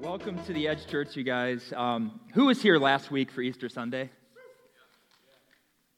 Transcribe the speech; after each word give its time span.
Welcome 0.00 0.42
to 0.44 0.54
the 0.54 0.66
Edge 0.66 0.86
Church, 0.86 1.14
you 1.14 1.22
guys. 1.22 1.74
Um, 1.76 2.20
who 2.32 2.46
was 2.46 2.62
here 2.62 2.78
last 2.78 3.10
week 3.10 3.30
for 3.30 3.42
Easter 3.42 3.68
Sunday? 3.68 4.08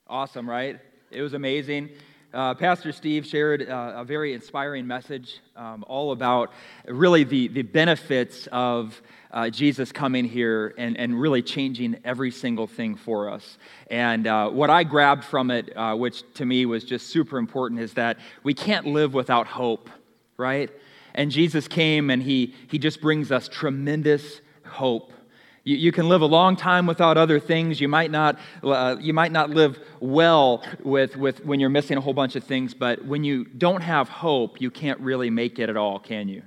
Awesome, 0.09 0.51
right? 0.51 0.81
It 1.13 1.23
was 1.23 1.35
amazing. 1.35 1.91
Uh, 2.35 2.55
Pastor 2.55 2.91
Steve 2.91 3.25
shared 3.25 3.71
uh, 3.71 3.93
a 3.99 4.05
very 4.05 4.35
inspiring 4.35 4.89
message 4.89 5.39
um, 5.55 5.85
all 5.87 6.11
about 6.11 6.53
really 6.89 7.23
the, 7.23 7.47
the 7.47 7.63
benefits 7.63 8.49
of 8.51 9.01
uh, 9.31 9.49
Jesus 9.51 9.93
coming 9.93 10.25
here 10.25 10.75
and, 10.79 10.97
and 10.97 11.19
really 11.19 11.41
changing 11.41 12.01
every 12.05 12.33
single 12.33 12.67
thing 12.67 12.97
for 12.97 13.31
us. 13.31 13.57
And 13.89 14.27
uh, 14.27 14.51
what 14.51 14.69
I 14.69 14.83
grabbed 14.83 15.23
from 15.23 15.53
it, 15.53 15.77
uh, 15.77 15.95
which 15.95 16.25
to 16.35 16.45
me 16.45 16.67
was 16.67 16.83
just 16.83 17.07
super 17.11 17.39
important, 17.39 17.81
is 17.81 17.95
that 17.95 18.19
we 18.43 18.53
can't 18.53 18.89
live 18.89 19.15
without 19.15 19.47
hope, 19.47 19.89
right? 20.37 20.73
And 21.15 21.31
Jesus 21.31 21.69
came 21.69 22.11
and 22.11 22.23
he, 22.23 22.55
he 22.69 22.79
just 22.79 23.01
brings 23.01 23.31
us 23.31 23.49
tremendous 23.49 24.41
hope. 24.65 25.13
You, 25.65 25.77
you 25.77 25.93
can 25.93 26.09
live 26.09 26.23
a 26.23 26.27
long 26.27 26.57
time 26.57 26.87
without 26.87 27.17
other 27.17 27.39
things. 27.39 27.81
You 27.81 27.89
might 27.89 28.11
not, 28.11 28.39
uh, 28.63 28.97
you 29.01 29.13
might 29.13 29.33
not 29.33 29.51
live 29.51 29.79
well 30.01 30.65
with, 30.83 31.17
with 31.17 31.45
when 31.45 31.61
you're 31.61 31.71
missing 31.71 31.97
a 31.97 32.01
whole 32.01 32.15
bunch 32.15 32.37
of 32.37 32.45
things, 32.45 32.75
but 32.75 33.05
when 33.05 33.25
you 33.25 33.45
don't 33.45 33.83
have 33.83 34.09
hope, 34.09 34.61
you 34.61 34.71
can't 34.71 34.99
really 35.01 35.31
make 35.31 35.59
it 35.59 35.69
at 35.69 35.77
all, 35.77 35.99
can 35.99 36.29
you? 36.29 36.43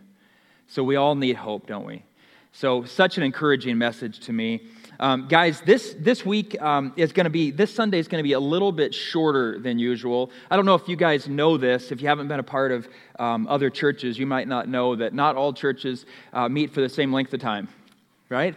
So 0.67 0.83
we 0.83 0.95
all 0.95 1.15
need 1.15 1.35
hope, 1.35 1.67
don't 1.67 1.85
we? 1.85 2.03
So, 2.51 2.85
such 2.85 3.17
an 3.17 3.23
encouraging 3.23 3.77
message 3.77 4.21
to 4.21 4.33
me. 4.33 4.61
Um, 4.99 5.27
guys, 5.27 5.61
this, 5.61 5.95
this 5.99 6.25
week 6.25 6.61
um, 6.61 6.93
is 6.95 7.11
going 7.11 7.25
to 7.25 7.29
be, 7.29 7.51
this 7.51 7.73
Sunday 7.73 7.99
is 7.99 8.07
going 8.07 8.19
to 8.19 8.27
be 8.27 8.33
a 8.33 8.39
little 8.39 8.71
bit 8.71 8.93
shorter 8.93 9.59
than 9.59 9.77
usual. 9.77 10.31
I 10.49 10.55
don't 10.55 10.65
know 10.65 10.75
if 10.75 10.87
you 10.87 10.95
guys 10.95 11.27
know 11.27 11.57
this. 11.57 11.91
If 11.91 12.01
you 12.01 12.07
haven't 12.07 12.27
been 12.27 12.39
a 12.39 12.43
part 12.43 12.71
of 12.71 12.87
um, 13.19 13.47
other 13.47 13.69
churches, 13.69 14.17
you 14.17 14.25
might 14.25 14.47
not 14.47 14.69
know 14.69 14.95
that 14.95 15.13
not 15.13 15.35
all 15.35 15.53
churches 15.53 16.05
uh, 16.33 16.47
meet 16.47 16.73
for 16.73 16.81
the 16.81 16.89
same 16.89 17.11
length 17.11 17.33
of 17.33 17.41
time, 17.41 17.67
right? 18.29 18.55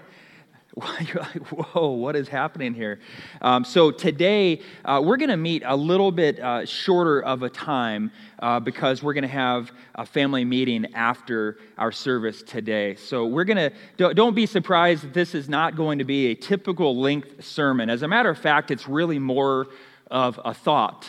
You're 1.00 1.22
like, 1.22 1.46
whoa, 1.48 1.90
what 1.90 2.14
is 2.14 2.28
happening 2.28 2.72
here? 2.74 3.00
Um, 3.42 3.64
so 3.64 3.90
today, 3.90 4.60
uh, 4.84 5.02
we're 5.04 5.16
going 5.16 5.30
to 5.30 5.36
meet 5.36 5.62
a 5.64 5.74
little 5.74 6.12
bit 6.12 6.38
uh, 6.38 6.64
shorter 6.66 7.20
of 7.20 7.42
a 7.42 7.50
time 7.50 8.12
uh, 8.38 8.60
because 8.60 9.02
we're 9.02 9.14
going 9.14 9.22
to 9.22 9.28
have 9.28 9.72
a 9.96 10.06
family 10.06 10.44
meeting 10.44 10.94
after 10.94 11.58
our 11.78 11.90
service 11.90 12.42
today. 12.42 12.94
So 12.94 13.26
we're 13.26 13.44
going 13.44 13.72
to, 13.96 14.14
don't 14.14 14.34
be 14.34 14.46
surprised 14.46 15.02
that 15.02 15.14
this 15.14 15.34
is 15.34 15.48
not 15.48 15.74
going 15.74 15.98
to 15.98 16.04
be 16.04 16.26
a 16.26 16.34
typical 16.34 16.96
length 16.96 17.44
sermon. 17.44 17.90
As 17.90 18.02
a 18.02 18.08
matter 18.08 18.30
of 18.30 18.38
fact, 18.38 18.70
it's 18.70 18.86
really 18.86 19.18
more 19.18 19.68
of 20.10 20.38
a 20.44 20.54
thought, 20.54 21.08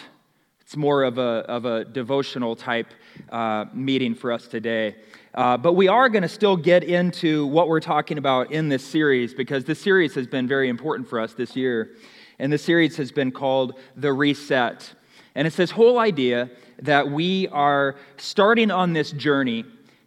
it's 0.61 0.75
more 0.75 1.03
of 1.03 1.17
a, 1.17 1.21
of 1.21 1.65
a 1.65 1.85
devotional 1.85 2.55
type 2.55 2.87
uh, 3.31 3.65
meeting 3.73 4.15
for 4.15 4.31
us 4.31 4.47
today. 4.47 4.95
Uh, 5.35 5.57
but 5.57 5.73
we 5.73 5.87
are 5.87 6.09
going 6.09 6.23
to 6.23 6.29
still 6.29 6.57
get 6.57 6.83
into 6.83 7.45
what 7.47 7.67
we're 7.67 7.79
talking 7.79 8.17
about 8.17 8.51
in 8.51 8.67
this 8.67 8.83
series 8.83 9.33
because 9.33 9.63
this 9.63 9.79
series 9.79 10.15
has 10.15 10.25
been 10.25 10.47
very 10.47 10.69
important 10.69 11.07
for 11.07 11.19
us 11.19 11.33
this 11.33 11.55
year. 11.55 11.91
And 12.39 12.51
this 12.51 12.63
series 12.63 12.97
has 12.97 13.11
been 13.11 13.31
called 13.31 13.75
The 13.95 14.11
Reset. 14.11 14.93
And 15.35 15.45
it's 15.45 15.55
this 15.55 15.71
whole 15.71 15.99
idea 15.99 16.49
that 16.81 17.11
we 17.11 17.47
are 17.49 17.95
starting 18.17 18.71
on 18.71 18.93
this 18.93 19.11
journey 19.11 19.65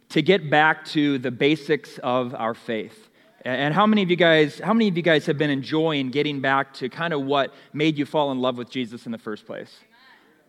to 0.09 0.21
get 0.21 0.49
back 0.49 0.85
to 0.85 1.17
the 1.19 1.31
basics 1.31 1.99
of 1.99 2.35
our 2.35 2.53
faith. 2.53 3.09
And 3.45 3.73
how 3.73 3.85
many 3.85 4.03
of 4.03 4.09
you 4.09 4.15
guys, 4.15 4.59
how 4.59 4.73
many 4.73 4.87
of 4.87 4.95
you 4.95 5.03
guys 5.03 5.25
have 5.25 5.37
been 5.37 5.49
enjoying 5.49 6.11
getting 6.11 6.39
back 6.39 6.73
to 6.75 6.89
kind 6.89 7.13
of 7.13 7.23
what 7.23 7.53
made 7.73 7.97
you 7.97 8.05
fall 8.05 8.31
in 8.31 8.39
love 8.39 8.57
with 8.57 8.69
Jesus 8.69 9.05
in 9.05 9.11
the 9.11 9.17
first 9.17 9.45
place? 9.45 9.79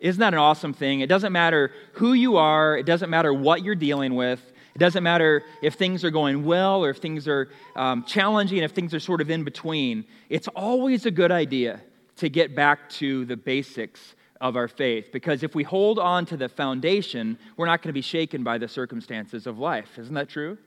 Isn't 0.01 0.21
that 0.21 0.35
an 0.35 0.39
awesome 0.39 0.73
thing? 0.73 1.01
It 1.01 1.09
doesn't 1.09 1.33
matter 1.33 1.73
who 1.95 2.13
you 2.13 2.37
are, 2.37 2.77
it 2.77 2.87
doesn't 2.87 3.11
matter 3.11 3.33
what 3.33 3.65
you're 3.65 3.75
dealing 3.75 4.15
with. 4.15 4.53
It 4.75 4.79
doesn't 4.79 5.05
matter 5.05 5.45
if 5.63 5.75
things 5.75 6.03
are 6.05 6.11
going 6.11 6.45
well 6.45 6.85
or 6.85 6.91
if 6.91 6.99
things 6.99 7.29
are 7.29 7.49
um, 7.77 8.05
challenging, 8.05 8.59
if 8.59 8.73
things 8.73 8.93
are 8.93 9.01
sort 9.01 9.21
of 9.21 9.31
in 9.31 9.45
between. 9.45 10.05
It's 10.29 10.49
always 10.49 11.07
a 11.07 11.13
good 11.13 11.31
idea 11.31 11.81
to 12.17 12.29
get 12.29 12.57
back 12.57 12.89
to 12.89 13.25
the 13.25 13.37
basics 13.37 14.15
of 14.41 14.57
our 14.57 14.67
faith 14.67 15.11
because 15.13 15.43
if 15.43 15.55
we 15.55 15.63
hold 15.63 15.99
on 15.99 16.27
to 16.27 16.37
the 16.37 16.49
foundation, 16.49 17.39
we're 17.57 17.67
not 17.67 17.83
going 17.83 17.91
to 17.91 17.95
be 17.95 18.03
shaken 18.03 18.43
by 18.43 18.59
the 18.59 18.67
circumstances 18.67 19.47
of 19.47 19.59
life. 19.59 19.97
Isn't 19.99 20.15
that 20.15 20.29
true? 20.29 20.59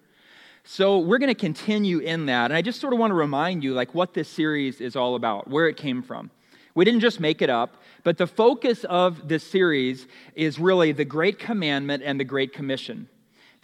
So 0.63 1.00
we're 1.00 1.18
going 1.18 1.29
to 1.29 1.35
continue 1.35 2.00
in 2.00 2.25
that. 2.25 2.45
And 2.45 2.53
I 2.53 2.62
just 2.62 2.79
sort 2.79 2.94
of 2.94 3.00
want 3.00 3.12
to 3.12 3.16
remind 3.16 3.63
you 3.63 3.74
like 3.74 3.94
what 3.94 4.13
this 4.13 4.29
series 4.29 4.81
is 4.81 4.95
all 4.95 5.16
about, 5.16 5.50
where 5.50 5.68
it 5.68 5.78
came 5.78 6.01
from. 6.01 6.31
We 6.75 6.85
didn't 6.85 7.00
just 7.00 7.19
make 7.19 7.41
it 7.41 7.50
up, 7.50 7.81
but 8.03 8.18
the 8.18 8.28
focus 8.28 8.84
of 8.84 9.28
this 9.28 9.44
series 9.44 10.07
is 10.35 10.59
really 10.59 10.91
the 10.91 11.06
Great 11.06 11.39
Commandment 11.39 12.03
and 12.06 12.19
the 12.19 12.24
Great 12.24 12.53
Commission. 12.53 13.09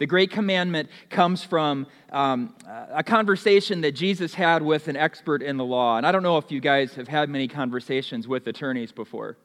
The 0.04 0.08
Great 0.08 0.30
Commandment 0.30 0.90
comes 1.08 1.42
from 1.42 1.86
um, 2.12 2.54
a 2.92 3.02
conversation 3.02 3.80
that 3.80 3.92
Jesus 3.92 4.34
had 4.34 4.60
with 4.60 4.88
an 4.88 4.98
expert 4.98 5.42
in 5.42 5.56
the 5.56 5.64
law. 5.64 5.96
And 5.96 6.06
I 6.06 6.12
don't 6.12 6.22
know 6.22 6.36
if 6.36 6.52
you 6.52 6.60
guys 6.60 6.92
have 6.96 7.08
had 7.08 7.30
many 7.30 7.48
conversations 7.48 8.28
with 8.28 8.46
attorneys 8.46 8.92
before, 8.92 9.38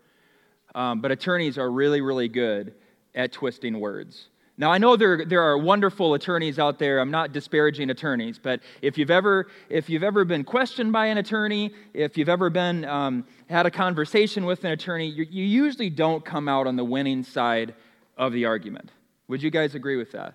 um, 0.76 1.00
but 1.00 1.12
attorneys 1.12 1.58
are 1.58 1.72
really, 1.72 2.02
really 2.02 2.28
good 2.28 2.74
at 3.16 3.32
twisting 3.32 3.80
words. 3.80 4.28
Now, 4.58 4.70
I 4.70 4.80
know 4.80 4.98
there, 4.98 5.24
there 5.24 5.42
are 5.44 5.58
wonderful 5.58 6.14
attorneys 6.14 6.60
out 6.60 6.78
there. 6.78 7.00
I'm 7.00 7.10
not 7.10 7.32
disparaging 7.32 7.90
attorneys, 7.90 8.38
but 8.38 8.60
if 8.82 8.98
you've 8.98 9.12
ever, 9.12 9.48
if 9.70 9.90
you've 9.90 10.04
ever 10.04 10.26
been 10.26 10.44
questioned 10.44 10.92
by 10.92 11.06
an 11.06 11.20
attorney, 11.20 11.74
if 11.94 12.18
you've 12.18 12.28
ever 12.28 12.50
been, 12.50 12.84
um, 12.84 13.26
had 13.50 13.66
a 13.66 13.72
conversation 13.72 14.46
with 14.46 14.66
an 14.66 14.72
attorney, 14.72 15.08
you, 15.08 15.26
you 15.30 15.46
usually 15.46 15.90
don't 15.90 16.26
come 16.26 16.50
out 16.50 16.68
on 16.68 16.76
the 16.76 16.84
winning 16.84 17.24
side 17.24 17.76
of 18.18 18.34
the 18.34 18.44
argument. 18.44 18.92
Would 19.30 19.42
you 19.42 19.52
guys 19.52 19.74
agree 19.74 19.96
with 19.96 20.12
that? 20.12 20.34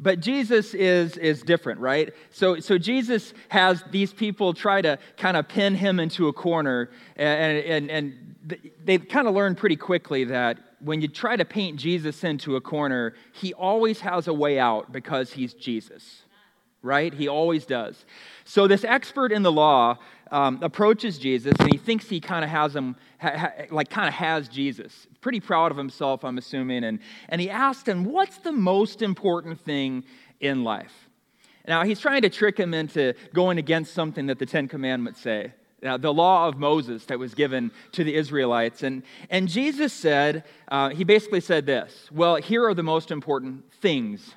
But 0.00 0.20
Jesus 0.20 0.74
is, 0.74 1.16
is 1.16 1.42
different, 1.42 1.80
right? 1.80 2.12
So, 2.30 2.58
so 2.58 2.78
Jesus 2.78 3.32
has 3.48 3.84
these 3.90 4.12
people 4.12 4.52
try 4.52 4.82
to 4.82 4.98
kind 5.16 5.36
of 5.36 5.46
pin 5.48 5.74
him 5.74 6.00
into 6.00 6.26
a 6.28 6.32
corner, 6.32 6.90
and, 7.16 7.58
and, 7.58 7.90
and 7.90 8.34
they 8.84 8.98
kind 8.98 9.28
of 9.28 9.34
learn 9.34 9.54
pretty 9.54 9.76
quickly 9.76 10.24
that 10.24 10.58
when 10.80 11.00
you 11.00 11.08
try 11.08 11.36
to 11.36 11.44
paint 11.44 11.78
Jesus 11.78 12.24
into 12.24 12.56
a 12.56 12.60
corner, 12.60 13.14
he 13.32 13.54
always 13.54 14.00
has 14.00 14.28
a 14.28 14.34
way 14.34 14.58
out 14.58 14.92
because 14.92 15.32
he's 15.32 15.54
Jesus, 15.54 16.22
right? 16.82 17.14
He 17.14 17.28
always 17.28 17.64
does. 17.64 18.04
So, 18.44 18.66
this 18.66 18.84
expert 18.84 19.32
in 19.32 19.42
the 19.42 19.52
law 19.52 19.98
um, 20.30 20.58
approaches 20.62 21.18
Jesus 21.18 21.54
and 21.60 21.72
he 21.72 21.78
thinks 21.78 22.08
he 22.08 22.20
kind 22.20 22.44
of 22.44 22.50
has 22.50 22.74
him, 22.74 22.96
like 23.70 23.90
kind 23.90 24.08
of 24.08 24.14
has 24.14 24.48
Jesus. 24.48 25.06
Pretty 25.20 25.40
proud 25.40 25.70
of 25.70 25.76
himself, 25.76 26.24
I'm 26.24 26.38
assuming. 26.38 26.84
And, 26.84 27.00
and 27.28 27.40
he 27.40 27.50
asked 27.50 27.88
him, 27.88 28.04
What's 28.04 28.38
the 28.38 28.52
most 28.52 29.02
important 29.02 29.60
thing 29.60 30.04
in 30.40 30.64
life? 30.64 30.92
Now, 31.66 31.82
he's 31.84 32.00
trying 32.00 32.22
to 32.22 32.30
trick 32.30 32.58
him 32.58 32.74
into 32.74 33.14
going 33.32 33.58
against 33.58 33.94
something 33.94 34.26
that 34.26 34.38
the 34.38 34.46
Ten 34.46 34.68
Commandments 34.68 35.20
say. 35.20 35.52
Now, 35.82 35.96
the 35.96 36.12
law 36.12 36.48
of 36.48 36.58
Moses 36.58 37.04
that 37.06 37.18
was 37.18 37.34
given 37.34 37.70
to 37.92 38.04
the 38.04 38.14
Israelites. 38.14 38.82
And, 38.82 39.02
and 39.28 39.48
Jesus 39.48 39.92
said, 39.92 40.44
uh, 40.68 40.88
he 40.90 41.04
basically 41.04 41.40
said 41.40 41.66
this 41.66 42.08
Well, 42.10 42.36
here 42.36 42.66
are 42.66 42.74
the 42.74 42.82
most 42.82 43.10
important 43.10 43.70
things. 43.80 44.34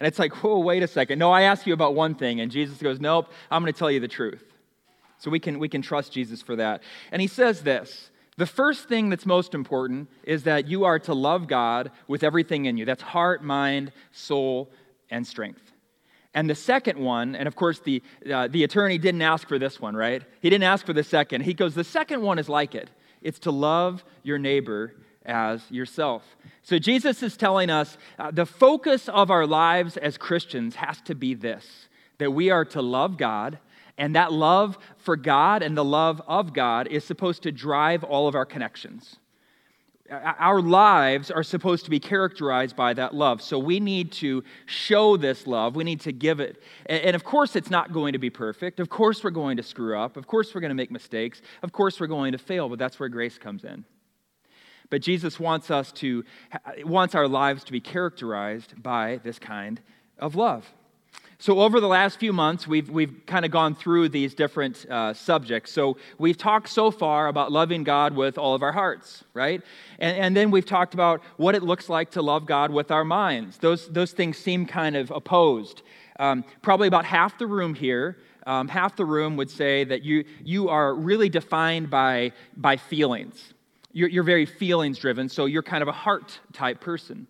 And 0.00 0.08
it's 0.08 0.18
like, 0.18 0.32
whoa, 0.42 0.58
wait 0.58 0.82
a 0.82 0.88
second. 0.88 1.18
No, 1.18 1.30
I 1.30 1.42
asked 1.42 1.66
you 1.66 1.72
about 1.72 1.94
one 1.94 2.14
thing. 2.14 2.40
And 2.40 2.50
Jesus 2.50 2.78
goes, 2.78 3.00
Nope, 3.00 3.32
I'm 3.50 3.62
going 3.62 3.72
to 3.72 3.78
tell 3.78 3.90
you 3.90 4.00
the 4.00 4.08
truth. 4.08 4.53
So 5.24 5.30
we 5.30 5.40
can, 5.40 5.58
we 5.58 5.70
can 5.70 5.80
trust 5.80 6.12
Jesus 6.12 6.42
for 6.42 6.54
that. 6.56 6.82
And 7.10 7.22
he 7.22 7.28
says 7.28 7.62
this 7.62 8.10
the 8.36 8.44
first 8.46 8.88
thing 8.90 9.08
that's 9.08 9.24
most 9.24 9.54
important 9.54 10.10
is 10.24 10.42
that 10.42 10.68
you 10.68 10.84
are 10.84 10.98
to 11.00 11.14
love 11.14 11.46
God 11.46 11.90
with 12.06 12.22
everything 12.22 12.66
in 12.66 12.76
you. 12.76 12.84
That's 12.84 13.02
heart, 13.02 13.42
mind, 13.42 13.90
soul, 14.12 14.70
and 15.08 15.26
strength. 15.26 15.72
And 16.34 16.50
the 16.50 16.54
second 16.54 16.98
one, 16.98 17.36
and 17.36 17.48
of 17.48 17.56
course, 17.56 17.78
the, 17.78 18.02
uh, 18.30 18.48
the 18.48 18.64
attorney 18.64 18.98
didn't 18.98 19.22
ask 19.22 19.48
for 19.48 19.58
this 19.58 19.80
one, 19.80 19.96
right? 19.96 20.22
He 20.42 20.50
didn't 20.50 20.64
ask 20.64 20.84
for 20.84 20.92
the 20.92 21.04
second. 21.04 21.42
He 21.42 21.54
goes, 21.54 21.74
the 21.74 21.84
second 21.84 22.20
one 22.20 22.38
is 22.38 22.48
like 22.48 22.74
it 22.74 22.90
it's 23.22 23.38
to 23.38 23.50
love 23.50 24.04
your 24.22 24.38
neighbor 24.38 24.92
as 25.24 25.62
yourself. 25.70 26.36
So 26.60 26.78
Jesus 26.78 27.22
is 27.22 27.38
telling 27.38 27.70
us 27.70 27.96
uh, 28.18 28.30
the 28.30 28.44
focus 28.44 29.08
of 29.08 29.30
our 29.30 29.46
lives 29.46 29.96
as 29.96 30.18
Christians 30.18 30.74
has 30.74 31.00
to 31.02 31.14
be 31.14 31.32
this 31.32 31.88
that 32.18 32.30
we 32.30 32.50
are 32.50 32.64
to 32.64 32.82
love 32.82 33.16
God 33.16 33.58
and 33.96 34.16
that 34.16 34.32
love 34.32 34.78
for 34.98 35.16
God 35.16 35.62
and 35.62 35.76
the 35.76 35.84
love 35.84 36.20
of 36.26 36.52
God 36.52 36.88
is 36.88 37.04
supposed 37.04 37.42
to 37.44 37.52
drive 37.52 38.02
all 38.04 38.26
of 38.28 38.34
our 38.34 38.46
connections. 38.46 39.16
Our 40.10 40.60
lives 40.60 41.30
are 41.30 41.42
supposed 41.42 41.86
to 41.86 41.90
be 41.90 41.98
characterized 41.98 42.76
by 42.76 42.92
that 42.94 43.14
love. 43.14 43.40
So 43.40 43.58
we 43.58 43.80
need 43.80 44.12
to 44.12 44.44
show 44.66 45.16
this 45.16 45.46
love. 45.46 45.76
We 45.76 45.84
need 45.84 46.00
to 46.00 46.12
give 46.12 46.40
it. 46.40 46.62
And 46.86 47.16
of 47.16 47.24
course, 47.24 47.56
it's 47.56 47.70
not 47.70 47.92
going 47.92 48.12
to 48.12 48.18
be 48.18 48.28
perfect. 48.28 48.80
Of 48.80 48.90
course, 48.90 49.24
we're 49.24 49.30
going 49.30 49.56
to 49.56 49.62
screw 49.62 49.98
up. 49.98 50.18
Of 50.18 50.26
course, 50.26 50.54
we're 50.54 50.60
going 50.60 50.70
to 50.70 50.74
make 50.74 50.90
mistakes. 50.90 51.40
Of 51.62 51.72
course, 51.72 51.98
we're 51.98 52.06
going 52.06 52.32
to 52.32 52.38
fail, 52.38 52.68
but 52.68 52.78
that's 52.78 53.00
where 53.00 53.08
grace 53.08 53.38
comes 53.38 53.64
in. 53.64 53.86
But 54.90 55.00
Jesus 55.00 55.40
wants 55.40 55.70
us 55.70 55.90
to, 55.92 56.22
wants 56.84 57.14
our 57.14 57.26
lives 57.26 57.64
to 57.64 57.72
be 57.72 57.80
characterized 57.80 58.80
by 58.82 59.20
this 59.24 59.38
kind 59.38 59.80
of 60.18 60.34
love. 60.34 60.70
So, 61.38 61.60
over 61.60 61.80
the 61.80 61.88
last 61.88 62.20
few 62.20 62.32
months, 62.32 62.66
we've, 62.66 62.88
we've 62.88 63.22
kind 63.26 63.44
of 63.44 63.50
gone 63.50 63.74
through 63.74 64.10
these 64.10 64.34
different 64.34 64.86
uh, 64.88 65.12
subjects. 65.14 65.72
So, 65.72 65.96
we've 66.18 66.38
talked 66.38 66.68
so 66.68 66.90
far 66.90 67.26
about 67.26 67.50
loving 67.50 67.82
God 67.82 68.14
with 68.14 68.38
all 68.38 68.54
of 68.54 68.62
our 68.62 68.72
hearts, 68.72 69.24
right? 69.34 69.60
And, 69.98 70.16
and 70.16 70.36
then 70.36 70.50
we've 70.50 70.64
talked 70.64 70.94
about 70.94 71.22
what 71.36 71.54
it 71.54 71.62
looks 71.62 71.88
like 71.88 72.12
to 72.12 72.22
love 72.22 72.46
God 72.46 72.70
with 72.70 72.90
our 72.90 73.04
minds. 73.04 73.58
Those, 73.58 73.88
those 73.88 74.12
things 74.12 74.38
seem 74.38 74.64
kind 74.64 74.96
of 74.96 75.10
opposed. 75.10 75.82
Um, 76.20 76.44
probably 76.62 76.86
about 76.86 77.04
half 77.04 77.36
the 77.38 77.46
room 77.46 77.74
here, 77.74 78.18
um, 78.46 78.68
half 78.68 78.94
the 78.94 79.04
room 79.04 79.36
would 79.36 79.50
say 79.50 79.84
that 79.84 80.02
you, 80.04 80.24
you 80.44 80.68
are 80.68 80.94
really 80.94 81.28
defined 81.28 81.90
by, 81.90 82.32
by 82.56 82.76
feelings. 82.76 83.54
You're, 83.92 84.08
you're 84.08 84.24
very 84.24 84.46
feelings 84.46 84.98
driven, 84.98 85.28
so 85.28 85.46
you're 85.46 85.62
kind 85.62 85.82
of 85.82 85.88
a 85.88 85.92
heart 85.92 86.38
type 86.52 86.80
person. 86.80 87.26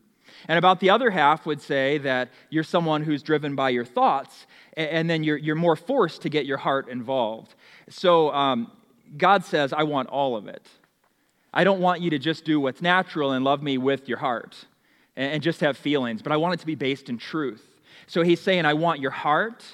And 0.49 0.59
about 0.59 0.81
the 0.81 0.91
other 0.91 1.11
half 1.11 1.47
would 1.47 1.61
say 1.61 1.99
that 1.99 2.31
you're 2.51 2.65
someone 2.65 3.03
who's 3.03 3.23
driven 3.23 3.55
by 3.55 3.71
your 3.71 3.85
thoughts, 3.85 4.47
and 4.77 5.09
then 5.09 5.25
you're, 5.25 5.37
you're 5.37 5.55
more 5.57 5.77
forced 5.77 6.23
to 6.23 6.29
get 6.29 6.47
your 6.47 6.59
heart 6.59 6.89
involved. 6.89 7.55
So 7.89 8.33
um, 8.33 8.71
God 9.17 9.45
says, 9.45 9.73
I 9.73 9.85
want 9.85 10.09
all 10.09 10.37
of 10.37 10.49
it. 10.49 10.67
I 11.53 11.65
don't 11.65 11.81
want 11.81 12.01
you 12.01 12.11
to 12.11 12.19
just 12.19 12.45
do 12.45 12.59
what's 12.59 12.83
natural 12.83 13.33
and 13.33 13.45
love 13.45 13.63
me 13.63 13.79
with 13.79 14.09
your 14.09 14.19
heart 14.19 14.67
and, 15.17 15.35
and 15.35 15.43
just 15.43 15.61
have 15.61 15.77
feelings, 15.77 16.23
but 16.23 16.33
I 16.33 16.37
want 16.37 16.55
it 16.55 16.61
to 16.61 16.67
be 16.67 16.75
based 16.75 17.09
in 17.09 17.19
truth. 17.19 17.65
So 18.07 18.23
he's 18.23 18.41
saying, 18.41 18.67
I 18.67 18.75
want 18.75 19.01
your 19.01 19.13
heart 19.13 19.65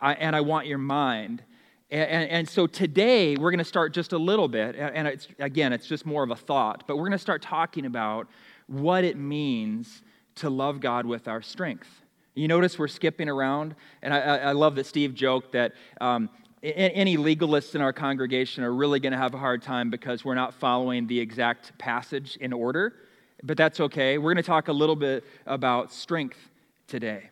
and 0.00 0.34
I 0.34 0.40
want 0.40 0.66
your 0.66 0.78
mind. 0.78 1.42
And, 1.90 2.30
and, 2.30 2.48
so 2.48 2.66
today 2.66 3.34
we're 3.36 3.50
going 3.50 3.58
to 3.58 3.64
start 3.64 3.94
just 3.94 4.12
a 4.12 4.18
little 4.18 4.46
bit, 4.46 4.76
and 4.76 5.08
it's, 5.08 5.26
again, 5.38 5.72
it's 5.72 5.86
just 5.86 6.04
more 6.04 6.22
of 6.22 6.30
a 6.30 6.36
thought, 6.36 6.84
but 6.86 6.96
we're 6.96 7.04
going 7.04 7.12
to 7.12 7.18
start 7.18 7.40
talking 7.40 7.86
about 7.86 8.28
what 8.68 9.02
it 9.02 9.16
means 9.16 10.02
to 10.36 10.48
love 10.48 10.80
God 10.80 11.04
with 11.04 11.26
our 11.26 11.42
strength. 11.42 11.88
You 12.34 12.46
notice 12.46 12.78
we're 12.78 12.86
skipping 12.86 13.28
around, 13.28 13.74
and 14.00 14.14
I, 14.14 14.18
I 14.18 14.52
love 14.52 14.76
that 14.76 14.86
Steve 14.86 15.12
joked 15.12 15.52
that 15.52 15.72
um, 16.00 16.30
any 16.62 17.16
legalists 17.16 17.74
in 17.74 17.80
our 17.80 17.92
congregation 17.92 18.62
are 18.62 18.72
really 18.72 19.00
going 19.00 19.12
to 19.12 19.18
have 19.18 19.34
a 19.34 19.38
hard 19.38 19.62
time 19.62 19.90
because 19.90 20.24
we're 20.24 20.36
not 20.36 20.54
following 20.54 21.06
the 21.08 21.18
exact 21.18 21.76
passage 21.78 22.36
in 22.40 22.52
order, 22.52 22.94
but 23.42 23.56
that's 23.56 23.80
okay. 23.80 24.18
We're 24.18 24.34
going 24.34 24.42
to 24.42 24.46
talk 24.46 24.68
a 24.68 24.72
little 24.72 24.96
bit 24.96 25.24
about 25.46 25.92
strength 25.92 26.38
today. 26.86 27.30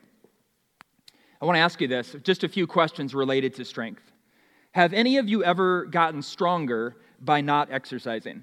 I 1.40 1.44
want 1.44 1.56
to 1.56 1.60
ask 1.60 1.80
you 1.80 1.88
this 1.88 2.16
just 2.22 2.44
a 2.44 2.48
few 2.48 2.66
questions 2.66 3.14
related 3.14 3.54
to 3.54 3.64
strength. 3.64 4.02
Have 4.72 4.92
any 4.92 5.18
of 5.18 5.28
you 5.28 5.44
ever 5.44 5.84
gotten 5.84 6.22
stronger 6.22 6.96
by 7.20 7.40
not 7.40 7.70
exercising? 7.70 8.42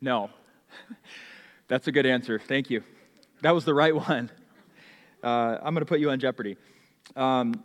No. 0.00 0.30
That's 1.68 1.88
a 1.88 1.92
good 1.92 2.06
answer. 2.06 2.38
Thank 2.38 2.70
you. 2.70 2.82
That 3.42 3.54
was 3.54 3.64
the 3.64 3.74
right 3.74 3.94
one. 4.08 4.30
Uh, 5.22 5.58
I'm 5.62 5.74
going 5.74 5.80
to 5.80 5.86
put 5.86 6.00
you 6.00 6.10
on 6.10 6.20
jeopardy. 6.20 6.56
Um, 7.14 7.62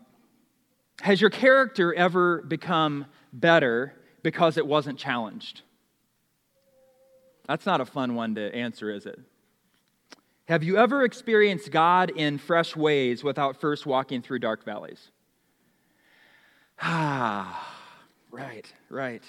has 1.01 1.19
your 1.19 1.29
character 1.29 1.93
ever 1.93 2.41
become 2.43 3.05
better 3.33 3.93
because 4.23 4.57
it 4.57 4.65
wasn't 4.65 4.99
challenged? 4.99 5.61
That's 7.47 7.65
not 7.65 7.81
a 7.81 7.85
fun 7.85 8.15
one 8.15 8.35
to 8.35 8.53
answer, 8.55 8.91
is 8.91 9.05
it? 9.05 9.19
Have 10.47 10.63
you 10.63 10.77
ever 10.77 11.03
experienced 11.03 11.71
God 11.71 12.11
in 12.11 12.37
fresh 12.37 12.75
ways 12.75 13.23
without 13.23 13.59
first 13.59 13.85
walking 13.85 14.21
through 14.21 14.39
dark 14.39 14.63
valleys? 14.63 15.11
Ah, 16.81 17.77
right, 18.31 18.71
right. 18.89 19.23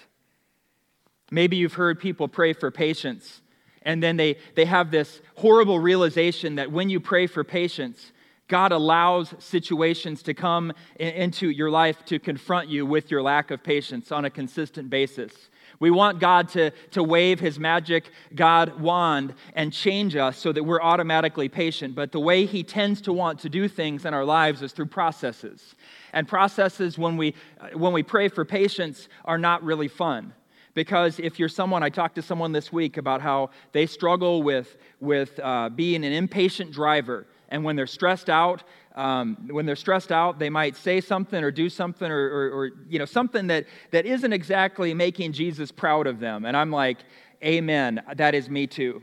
Maybe 1.31 1.57
you've 1.57 1.75
heard 1.75 1.99
people 1.99 2.29
pray 2.29 2.53
for 2.53 2.71
patience, 2.71 3.41
and 3.84 4.02
then 4.02 4.17
they, 4.17 4.37
they 4.55 4.64
have 4.64 4.90
this 4.90 5.20
horrible 5.37 5.79
realization 5.79 6.56
that 6.56 6.70
when 6.70 6.90
you 6.90 7.00
pray 7.00 7.26
for 7.26 7.44
patience, 7.44 8.12
God 8.49 8.73
allows 8.73 9.34
situations 9.38 10.23
to 10.25 10.34
come 10.34 10.73
into 10.99 11.49
your 11.49 11.70
life 11.70 12.05
to 12.06 12.19
confront 12.19 12.69
you 12.69 12.84
with 12.84 13.11
your 13.11 13.23
lack 13.23 13.50
of 13.50 13.62
patience 13.62 14.12
on 14.12 14.25
a 14.25 14.31
consistent 14.31 14.90
basis. 14.90 15.32
We 15.81 15.90
want 15.90 16.20
God 16.20 16.49
to, 16.50 16.70
to 16.90 17.02
wave 17.02 17.40
his 17.40 17.58
magic 17.58 18.11
God 18.34 18.81
wand 18.81 19.34
and 19.55 19.73
change 19.73 20.14
us 20.14 20.38
so 20.38 20.52
that 20.52 20.62
we're 20.62 20.81
automatically 20.81 21.49
patient. 21.49 21.96
But 21.96 22.12
the 22.12 22.20
way 22.20 22.46
he 22.46 22.62
tends 22.62 23.00
to 23.00 23.12
want 23.12 23.40
to 23.40 23.49
do 23.49 23.67
things 23.67 24.05
in 24.05 24.14
our 24.14 24.25
lives 24.25 24.62
is 24.62 24.73
through 24.73 24.87
processes. 24.87 25.75
And 26.12 26.28
processes, 26.28 26.99
when 26.99 27.17
we, 27.17 27.35
when 27.75 27.93
we 27.93 28.05
pray 28.05 28.28
for 28.28 28.44
patience, 28.44 29.08
are 29.25 29.38
not 29.38 29.64
really 29.64 29.88
fun. 29.88 30.35
Because 30.75 31.19
if 31.19 31.39
you're 31.39 31.49
someone, 31.49 31.83
I 31.83 31.91
talked 31.91 32.15
to 32.15 32.23
someone 32.23 32.53
this 32.53 32.73
week 32.73 32.97
about 32.97 33.21
how 33.21 33.51
they 33.73 33.87
struggle 33.87 34.43
with, 34.43 34.77
with 35.01 35.39
uh, 35.43 35.69
being 35.69 36.05
an 36.05 36.13
impatient 36.13 36.73
driver. 36.73 37.27
And 37.49 37.63
when 37.65 37.77
they're 37.77 37.87
stressed 37.87 38.31
out, 38.31 38.63
um, 38.95 39.49
when 39.51 39.67
they're 39.67 39.77
stressed 39.77 40.11
out, 40.11 40.39
they 40.39 40.49
might 40.51 40.77
say 40.77 41.01
something 41.01 41.43
or 41.43 41.51
do 41.51 41.69
something 41.69 42.11
or, 42.11 42.27
or, 42.27 42.51
or, 42.51 42.71
you 42.89 42.99
know, 42.99 43.05
something 43.05 43.47
that, 43.49 43.67
that 43.91 44.07
isn't 44.07 44.33
exactly 44.33 44.95
making 44.95 45.33
Jesus 45.33 45.71
proud 45.71 46.07
of 46.07 46.19
them. 46.19 46.45
And 46.47 46.57
I'm 46.57 46.71
like, 46.71 46.99
amen, 47.45 48.03
that 48.17 48.35
is 48.35 48.49
me 48.49 48.67
too. 48.67 49.03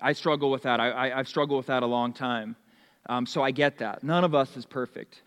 I 0.00 0.12
struggle 0.12 0.50
with 0.50 0.62
that. 0.62 0.80
I, 0.80 1.10
have 1.10 1.28
struggled 1.28 1.58
with 1.58 1.66
that 1.66 1.82
a 1.82 1.86
long 1.86 2.12
time. 2.12 2.56
Um, 3.08 3.24
so 3.26 3.42
I 3.42 3.50
get 3.50 3.78
that. 3.78 4.02
None 4.02 4.24
of 4.24 4.34
us 4.34 4.56
is 4.56 4.66
perfect. 4.66 5.22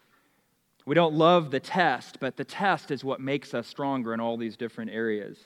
We 0.85 0.95
don't 0.95 1.13
love 1.13 1.51
the 1.51 1.59
test, 1.59 2.19
but 2.19 2.35
the 2.35 2.43
test 2.43 2.91
is 2.91 3.03
what 3.03 3.21
makes 3.21 3.53
us 3.53 3.67
stronger 3.67 4.13
in 4.13 4.19
all 4.19 4.37
these 4.37 4.57
different 4.57 4.91
areas. 4.91 5.37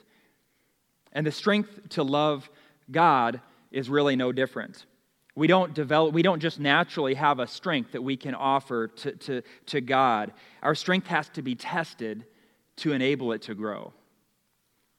And 1.14 1.26
the 1.26 1.32
strength 1.32 1.90
to 1.90 2.04
love 2.04 2.50
God 2.92 3.40
is 3.72 3.90
really 3.90 4.16
no 4.16 4.32
different. 4.32 4.86
We 5.36 5.48
don't 5.48 5.74
develop, 5.74 6.14
we 6.14 6.22
don't 6.22 6.40
just 6.40 6.60
naturally 6.60 7.16
have 7.16 7.40
a 7.40 7.48
strength 7.48 7.94
that 7.94 8.02
we 8.02 8.18
can 8.18 8.36
offer 8.36 8.88
to, 8.88 9.12
to, 9.14 9.42
to 9.68 9.82
God. 9.82 10.34
Our 10.62 10.76
strength 10.76 11.08
has 11.08 11.30
to 11.30 11.42
be 11.42 11.56
tested 11.56 12.26
to 12.78 12.92
enable 12.94 13.32
it 13.32 13.42
to 13.44 13.56
grow. 13.56 13.94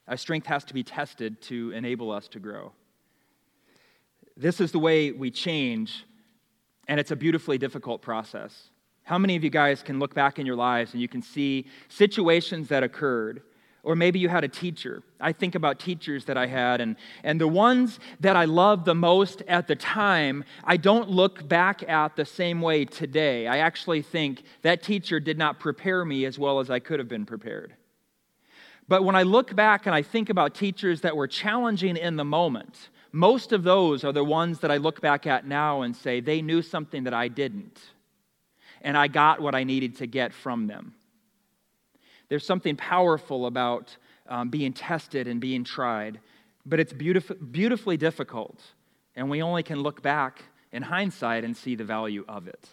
Our 0.08 0.16
strength 0.16 0.46
has 0.46 0.64
to 0.64 0.75
be 0.75 0.82
tested 0.82 1.40
to 1.43 1.70
enable 1.70 2.11
us 2.11 2.28
to 2.28 2.40
grow. 2.40 2.72
This 4.37 4.61
is 4.61 4.72
the 4.72 4.78
way 4.78 5.12
we 5.12 5.31
change, 5.31 6.05
and 6.88 6.99
it's 6.99 7.12
a 7.12 7.16
beautifully 7.16 7.56
difficult 7.56 8.02
process. 8.02 8.70
How 9.05 9.19
many 9.19 9.37
of 9.37 9.44
you 9.44 9.50
guys 9.50 9.82
can 9.82 9.99
look 9.99 10.14
back 10.14 10.38
in 10.38 10.46
your 10.46 10.56
lives 10.56 10.93
and 10.93 11.00
you 11.00 11.08
can 11.08 11.22
see 11.22 11.66
situations 11.88 12.69
that 12.69 12.82
occurred 12.82 13.43
or 13.85 13.95
maybe 13.95 14.19
you 14.19 14.29
had 14.29 14.43
a 14.43 14.49
teacher. 14.49 15.03
I 15.21 15.33
think 15.33 15.55
about 15.55 15.79
teachers 15.79 16.25
that 16.25 16.37
I 16.37 16.47
had, 16.47 16.81
and, 16.81 16.97
and 17.23 17.41
the 17.41 17.47
ones 17.49 18.01
that 18.21 18.35
I 18.35 18.47
loved 18.47 18.87
the 18.87 18.95
most 18.95 19.43
at 19.43 19.67
the 19.67 19.77
time, 19.77 20.45
I 20.65 20.77
don't 20.77 21.11
look 21.11 21.47
back 21.47 21.89
at 21.89 22.17
the 22.17 22.25
same 22.25 22.61
way 22.61 22.87
today. 22.87 23.47
I 23.47 23.59
actually 23.59 24.03
think 24.03 24.43
that 24.63 24.83
teacher 24.83 25.21
did 25.21 25.39
not 25.39 25.61
prepare 25.61 26.05
me 26.05 26.25
as 26.25 26.39
well 26.39 26.61
as 26.61 26.71
I 26.71 26.79
could 26.79 26.99
have 26.99 27.09
been 27.09 27.27
prepared. 27.27 27.75
But 28.89 29.05
when 29.05 29.17
I 29.17 29.23
look 29.23 29.55
back 29.55 29.87
and 29.87 29.95
I 29.95 30.03
think 30.03 30.31
about 30.31 30.55
teachers 30.55 31.03
that 31.03 31.17
were 31.17 31.29
challenging 31.29 31.97
in 31.97 32.17
the 32.17 32.25
moment, 32.25 32.89
most 33.13 33.53
of 33.53 33.63
those 33.63 34.03
are 34.03 34.13
the 34.13 34.25
ones 34.25 34.61
that 34.61 34.71
I 34.71 34.79
look 34.79 35.01
back 35.01 35.27
at 35.27 35.47
now 35.47 35.83
and 35.83 35.95
say, 35.95 36.21
they 36.21 36.43
knew 36.43 36.63
something 36.63 37.05
that 37.05 37.15
I 37.15 37.29
didn't. 37.29 37.79
And 38.83 38.99
I 38.99 39.09
got 39.09 39.41
what 39.41 39.55
I 39.55 39.65
needed 39.65 39.97
to 39.99 40.07
get 40.07 40.35
from 40.35 40.67
them. 40.67 40.95
There's 42.28 42.47
something 42.47 42.76
powerful 42.76 43.47
about 43.47 43.97
um, 44.28 44.49
being 44.49 44.73
tested 44.73 45.28
and 45.28 45.40
being 45.40 45.64
tried, 45.64 46.21
but 46.64 46.81
it's 46.81 46.93
beautif- 46.93 47.52
beautifully 47.52 47.97
difficult, 47.97 48.61
and 49.16 49.28
we 49.28 49.43
only 49.43 49.62
can 49.62 49.81
look 49.81 50.02
back 50.02 50.43
in 50.73 50.83
hindsight 50.83 51.45
and 51.45 51.57
see 51.57 51.75
the 51.75 51.85
value 51.85 52.25
of 52.28 52.49
it. 52.49 52.69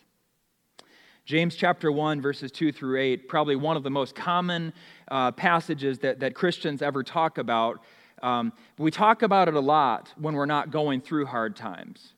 James 1.25 1.55
chapter 1.55 1.91
1, 1.91 2.19
verses 2.19 2.51
2 2.51 2.71
through 2.71 2.99
8, 2.99 3.27
probably 3.27 3.55
one 3.55 3.77
of 3.77 3.83
the 3.83 3.91
most 3.91 4.15
common 4.15 4.73
uh, 5.09 5.31
passages 5.31 5.99
that, 5.99 6.19
that 6.19 6.33
Christians 6.33 6.81
ever 6.81 7.03
talk 7.03 7.37
about. 7.37 7.83
Um, 8.23 8.53
we 8.77 8.91
talk 8.91 9.21
about 9.21 9.47
it 9.47 9.53
a 9.53 9.59
lot 9.59 10.11
when 10.17 10.33
we're 10.33 10.45
not 10.45 10.71
going 10.71 10.99
through 10.99 11.27
hard 11.27 11.55
times. 11.55 12.13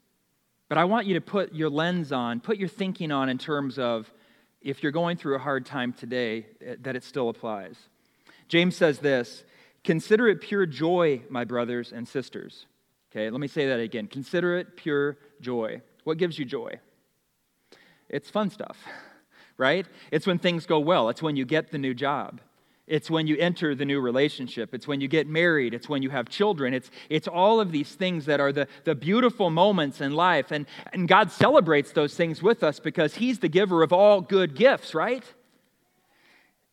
But 0.70 0.78
I 0.78 0.86
want 0.86 1.06
you 1.06 1.13
to 1.16 1.22
put 1.22 1.54
your 1.54 1.70
lens 1.70 2.12
on, 2.12 2.40
put 2.40 2.58
your 2.58 2.70
thinking 2.70 3.12
on 3.12 3.30
in 3.30 3.38
terms 3.38 3.78
of 3.78 4.12
if 4.63 4.82
you're 4.82 4.91
going 4.91 5.17
through 5.17 5.36
a 5.36 5.39
hard 5.39 5.65
time 5.65 5.93
today, 5.93 6.48
eh, 6.65 6.75
that 6.82 6.96
it 6.96 7.03
still 7.03 7.29
applies. 7.29 7.75
James 8.48 8.75
says 8.75 9.00
this 9.00 9.43
Consider 9.84 10.27
it 10.29 10.41
pure 10.41 10.65
joy, 10.65 11.22
my 11.29 11.43
brothers 11.43 11.91
and 11.91 12.08
sisters. 12.08 12.65
Okay, 13.12 13.29
let 13.29 13.39
me 13.39 13.48
say 13.48 13.67
that 13.67 13.79
again. 13.79 14.08
Consider 14.08 14.58
it 14.58 14.75
pure 14.75 15.17
joy. 15.41 15.82
What 16.03 16.17
gives 16.17 16.39
you 16.39 16.46
joy? 16.46 16.79
It's 18.10 18.29
fun 18.29 18.50
stuff, 18.50 18.77
right? 19.58 19.86
It's 20.12 20.25
when 20.25 20.39
things 20.39 20.65
go 20.65 20.79
well, 20.79 21.10
it's 21.10 21.22
when 21.22 21.36
you 21.36 21.46
get 21.46 21.72
the 21.72 21.77
new 21.77 21.93
job. 21.93 22.41
It's 22.86 23.10
when 23.10 23.28
you 23.28 23.38
enter 23.38 23.75
the 23.75 23.86
new 23.86 24.02
relationship. 24.02 24.74
It's 24.74 24.88
when 24.88 25.00
you 25.00 25.08
get 25.08 25.25
married. 25.25 25.74
It's 25.74 25.88
when 25.88 26.04
you 26.04 26.10
have 26.10 26.28
children. 26.28 26.74
It's, 26.74 26.92
it's 27.10 27.30
all 27.30 27.62
of 27.62 27.72
these 27.72 27.96
things 27.96 28.25
that 28.25 28.42
are 28.42 28.52
the, 28.52 28.68
the 28.84 28.94
beautiful 28.94 29.50
moments 29.50 30.02
in 30.02 30.13
life. 30.13 30.52
And, 30.52 30.66
and 30.92 31.08
God 31.08 31.32
celebrates 31.32 31.94
those 31.94 32.16
things 32.16 32.44
with 32.44 32.62
us 32.62 32.82
because 32.82 33.16
He's 33.16 33.40
the 33.40 33.48
giver 33.48 33.84
of 33.84 33.94
all 33.94 34.20
good 34.20 34.56
gifts, 34.56 34.94
right? 34.94 35.24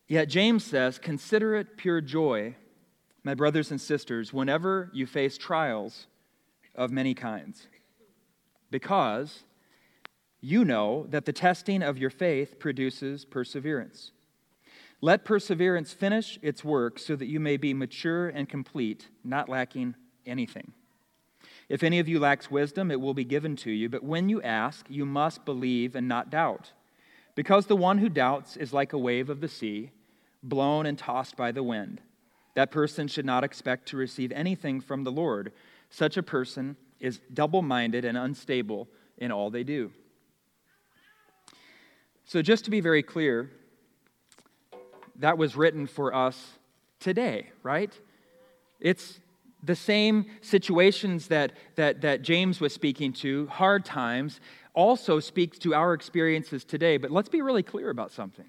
Yet 0.07 0.27
James 0.27 0.65
says, 0.65 0.99
Consider 0.99 1.55
it 1.55 1.77
pure 1.77 2.01
joy, 2.01 2.55
my 3.23 3.33
brothers 3.33 3.71
and 3.71 3.79
sisters, 3.79 4.33
whenever 4.33 4.89
you 4.93 5.05
face 5.05 5.37
trials 5.37 6.07
of 6.75 6.91
many 6.91 7.13
kinds, 7.13 7.67
because 8.69 9.43
you 10.41 10.65
know 10.65 11.05
that 11.09 11.23
the 11.23 11.31
testing 11.31 11.81
of 11.81 11.97
your 11.97 12.09
faith 12.09 12.59
produces 12.59 13.23
perseverance. 13.23 14.11
Let 15.01 15.25
perseverance 15.25 15.91
finish 15.91 16.37
its 16.43 16.63
work 16.63 16.99
so 16.99 17.15
that 17.15 17.25
you 17.25 17.39
may 17.39 17.57
be 17.57 17.73
mature 17.73 18.29
and 18.29 18.47
complete, 18.47 19.07
not 19.23 19.49
lacking 19.49 19.95
anything. 20.27 20.73
If 21.69 21.81
any 21.83 21.99
of 21.99 22.07
you 22.07 22.19
lacks 22.19 22.51
wisdom, 22.51 22.91
it 22.91 23.01
will 23.01 23.15
be 23.15 23.23
given 23.23 23.55
to 23.57 23.71
you, 23.71 23.89
but 23.89 24.03
when 24.03 24.29
you 24.29 24.41
ask, 24.43 24.85
you 24.89 25.05
must 25.05 25.43
believe 25.43 25.95
and 25.95 26.07
not 26.07 26.29
doubt. 26.29 26.73
Because 27.33 27.65
the 27.65 27.75
one 27.75 27.97
who 27.97 28.09
doubts 28.09 28.57
is 28.57 28.73
like 28.73 28.93
a 28.93 28.97
wave 28.97 29.29
of 29.29 29.41
the 29.41 29.47
sea, 29.47 29.89
blown 30.43 30.85
and 30.85 30.97
tossed 30.97 31.35
by 31.35 31.51
the 31.51 31.63
wind. 31.63 32.01
That 32.55 32.71
person 32.71 33.07
should 33.07 33.25
not 33.25 33.43
expect 33.43 33.87
to 33.87 33.97
receive 33.97 34.31
anything 34.33 34.81
from 34.81 35.03
the 35.03 35.11
Lord. 35.11 35.51
Such 35.89 36.17
a 36.17 36.23
person 36.23 36.75
is 36.99 37.21
double 37.33 37.61
minded 37.61 38.05
and 38.05 38.17
unstable 38.17 38.87
in 39.17 39.31
all 39.31 39.49
they 39.49 39.63
do. 39.63 39.91
So, 42.25 42.41
just 42.41 42.65
to 42.65 42.71
be 42.71 42.81
very 42.81 43.03
clear, 43.03 43.49
that 45.17 45.37
was 45.37 45.55
written 45.55 45.87
for 45.87 46.13
us 46.13 46.59
today, 46.99 47.49
right? 47.63 47.91
It's 48.79 49.19
the 49.63 49.75
same 49.75 50.25
situations 50.41 51.27
that, 51.27 51.53
that, 51.75 52.01
that 52.01 52.21
James 52.21 52.59
was 52.59 52.73
speaking 52.73 53.13
to, 53.13 53.47
hard 53.47 53.85
times, 53.85 54.39
also 54.73 55.19
speaks 55.19 55.59
to 55.59 55.73
our 55.75 55.93
experiences 55.93 56.63
today. 56.63 56.97
But 56.97 57.11
let's 57.11 57.29
be 57.29 57.41
really 57.41 57.63
clear 57.63 57.89
about 57.89 58.11
something. 58.11 58.45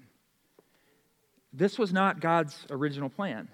This 1.51 1.77
was 1.77 1.93
not 1.93 2.19
God's 2.19 2.65
original 2.71 3.09
plan. 3.09 3.47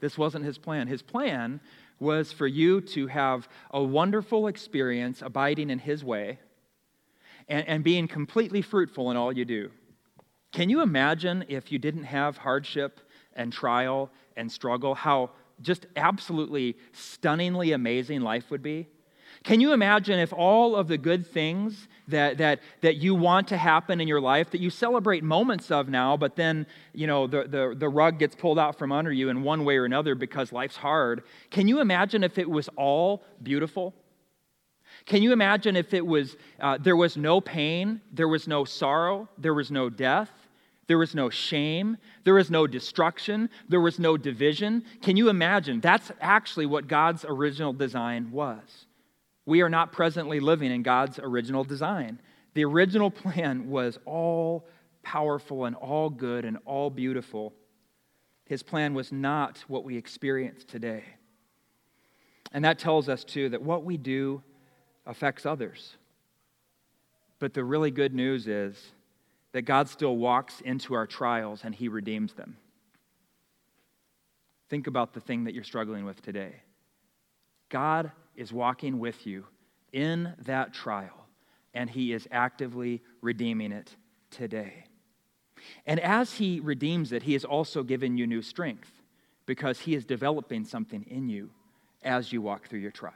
This 0.00 0.18
wasn't 0.18 0.44
his 0.44 0.58
plan. 0.58 0.88
His 0.88 1.00
plan 1.00 1.60
was 1.98 2.32
for 2.32 2.46
you 2.46 2.80
to 2.80 3.06
have 3.06 3.48
a 3.70 3.82
wonderful 3.82 4.48
experience 4.48 5.22
abiding 5.22 5.70
in 5.70 5.78
his 5.78 6.04
way 6.04 6.40
and, 7.48 7.66
and 7.68 7.84
being 7.84 8.08
completely 8.08 8.60
fruitful 8.60 9.10
in 9.10 9.16
all 9.16 9.32
you 9.32 9.44
do. 9.44 9.70
Can 10.52 10.68
you 10.68 10.82
imagine 10.82 11.44
if 11.48 11.72
you 11.72 11.78
didn't 11.78 12.04
have 12.04 12.36
hardship 12.36 13.00
and 13.34 13.52
trial 13.52 14.10
and 14.36 14.50
struggle, 14.50 14.94
how 14.94 15.30
just 15.62 15.86
absolutely 15.96 16.76
stunningly 16.92 17.72
amazing 17.72 18.20
life 18.20 18.50
would 18.50 18.62
be? 18.62 18.86
Can 19.44 19.60
you 19.60 19.72
imagine 19.72 20.18
if 20.18 20.32
all 20.32 20.76
of 20.76 20.88
the 20.88 20.98
good 20.98 21.26
things 21.26 21.88
that, 22.08 22.38
that, 22.38 22.60
that 22.82 22.96
you 22.96 23.14
want 23.14 23.48
to 23.48 23.56
happen 23.56 24.00
in 24.00 24.06
your 24.06 24.20
life, 24.20 24.50
that 24.50 24.60
you 24.60 24.70
celebrate 24.70 25.24
moments 25.24 25.70
of 25.70 25.88
now, 25.88 26.16
but 26.16 26.36
then, 26.36 26.66
you 26.92 27.06
know, 27.06 27.26
the, 27.26 27.44
the, 27.44 27.74
the 27.76 27.88
rug 27.88 28.18
gets 28.18 28.36
pulled 28.36 28.58
out 28.58 28.78
from 28.78 28.92
under 28.92 29.10
you 29.10 29.30
in 29.30 29.42
one 29.42 29.64
way 29.64 29.78
or 29.78 29.84
another 29.84 30.14
because 30.14 30.52
life's 30.52 30.76
hard? 30.76 31.24
Can 31.50 31.66
you 31.66 31.80
imagine 31.80 32.22
if 32.22 32.38
it 32.38 32.48
was 32.48 32.68
all 32.76 33.24
beautiful? 33.42 33.94
Can 35.06 35.22
you 35.22 35.32
imagine 35.32 35.76
if 35.76 35.94
it 35.94 36.06
was, 36.06 36.36
uh, 36.60 36.78
there 36.78 36.96
was 36.96 37.16
no 37.16 37.40
pain, 37.40 38.00
there 38.12 38.28
was 38.28 38.46
no 38.46 38.64
sorrow, 38.64 39.28
there 39.38 39.54
was 39.54 39.70
no 39.70 39.88
death, 39.90 40.30
there 40.86 40.98
was 40.98 41.14
no 41.14 41.30
shame. 41.30 41.96
There 42.24 42.34
was 42.34 42.50
no 42.50 42.66
destruction. 42.66 43.48
There 43.68 43.80
was 43.80 43.98
no 43.98 44.16
division. 44.16 44.84
Can 45.00 45.16
you 45.16 45.28
imagine? 45.28 45.80
That's 45.80 46.10
actually 46.20 46.66
what 46.66 46.88
God's 46.88 47.24
original 47.24 47.72
design 47.72 48.30
was. 48.32 48.86
We 49.46 49.62
are 49.62 49.68
not 49.68 49.92
presently 49.92 50.40
living 50.40 50.70
in 50.70 50.82
God's 50.82 51.18
original 51.18 51.64
design. 51.64 52.20
The 52.54 52.64
original 52.64 53.10
plan 53.22 53.70
was 53.70 53.98
all 54.04 54.66
powerful 55.02 55.64
and 55.64 55.76
all 55.76 56.10
good 56.10 56.44
and 56.44 56.58
all 56.64 56.90
beautiful. 56.90 57.52
His 58.44 58.62
plan 58.62 58.94
was 58.94 59.12
not 59.12 59.64
what 59.68 59.84
we 59.84 59.96
experience 59.96 60.64
today. 60.64 61.04
And 62.52 62.64
that 62.64 62.78
tells 62.78 63.08
us, 63.08 63.24
too, 63.24 63.48
that 63.50 63.62
what 63.62 63.84
we 63.84 63.96
do 63.96 64.42
affects 65.06 65.46
others. 65.46 65.96
But 67.38 67.54
the 67.54 67.64
really 67.64 67.90
good 67.90 68.14
news 68.14 68.46
is 68.46 68.92
that 69.52 69.62
God 69.62 69.88
still 69.88 70.16
walks 70.16 70.60
into 70.60 70.94
our 70.94 71.06
trials 71.06 71.60
and 71.64 71.74
he 71.74 71.88
redeems 71.88 72.32
them. 72.34 72.56
Think 74.68 74.86
about 74.86 75.12
the 75.12 75.20
thing 75.20 75.44
that 75.44 75.54
you're 75.54 75.64
struggling 75.64 76.04
with 76.04 76.22
today. 76.22 76.62
God 77.68 78.10
is 78.34 78.52
walking 78.52 78.98
with 78.98 79.26
you 79.26 79.44
in 79.92 80.32
that 80.44 80.72
trial, 80.72 81.26
and 81.74 81.90
he 81.90 82.12
is 82.12 82.26
actively 82.30 83.02
redeeming 83.20 83.72
it 83.72 83.94
today. 84.30 84.84
And 85.86 86.00
as 86.00 86.32
he 86.34 86.60
redeems 86.60 87.12
it, 87.12 87.22
he 87.22 87.34
has 87.34 87.44
also 87.44 87.82
given 87.82 88.16
you 88.16 88.26
new 88.26 88.42
strength 88.42 88.90
because 89.46 89.80
he 89.80 89.94
is 89.94 90.04
developing 90.04 90.64
something 90.64 91.04
in 91.08 91.28
you 91.28 91.50
as 92.02 92.32
you 92.32 92.40
walk 92.40 92.68
through 92.68 92.80
your 92.80 92.90
trial. 92.90 93.12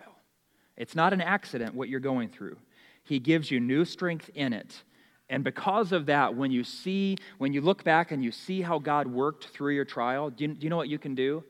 It's 0.76 0.94
not 0.94 1.12
an 1.12 1.20
accident 1.20 1.74
what 1.74 1.88
you're 1.88 2.00
going 2.00 2.28
through. 2.28 2.58
He 3.02 3.18
gives 3.18 3.50
you 3.50 3.60
new 3.60 3.84
strength 3.84 4.30
in 4.34 4.52
it 4.52 4.82
and 5.28 5.42
because 5.42 5.92
of 5.92 6.06
that, 6.06 6.36
when 6.36 6.52
you 6.52 6.62
see, 6.62 7.16
when 7.38 7.52
you 7.52 7.60
look 7.60 7.82
back 7.82 8.12
and 8.12 8.22
you 8.22 8.30
see 8.30 8.62
how 8.62 8.78
God 8.78 9.08
worked 9.08 9.46
through 9.48 9.74
your 9.74 9.84
trial, 9.84 10.30
do 10.30 10.44
you, 10.44 10.54
do 10.54 10.64
you, 10.64 10.70
know 10.70 10.76
what 10.76 10.88
you 10.88 10.98
can 10.98 11.14
do? 11.14 11.42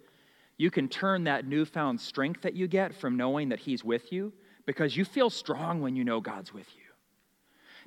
You 0.56 0.70
can 0.70 0.88
turn 0.88 1.24
that 1.24 1.46
newfound 1.46 2.00
strength 2.00 2.42
that 2.42 2.54
you 2.54 2.68
get 2.68 2.94
from 2.94 3.18
knowing 3.18 3.50
that 3.50 3.58
He's 3.58 3.84
with 3.84 4.10
you 4.12 4.32
because 4.64 4.96
you 4.96 5.04
feel 5.04 5.28
strong 5.28 5.82
when 5.82 5.94
you 5.94 6.04
know 6.04 6.20
God's 6.20 6.54
with 6.54 6.68
you. 6.74 6.82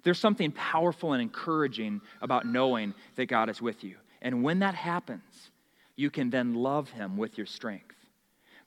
There's 0.03 0.19
something 0.19 0.51
powerful 0.51 1.13
and 1.13 1.21
encouraging 1.21 2.01
about 2.21 2.45
knowing 2.45 2.93
that 3.15 3.25
God 3.25 3.49
is 3.49 3.61
with 3.61 3.83
you. 3.83 3.95
And 4.21 4.43
when 4.43 4.59
that 4.59 4.75
happens, 4.75 5.51
you 5.95 6.11
can 6.11 6.29
then 6.29 6.53
love 6.53 6.91
Him 6.91 7.17
with 7.17 7.35
your 7.37 7.47
strength. 7.47 7.95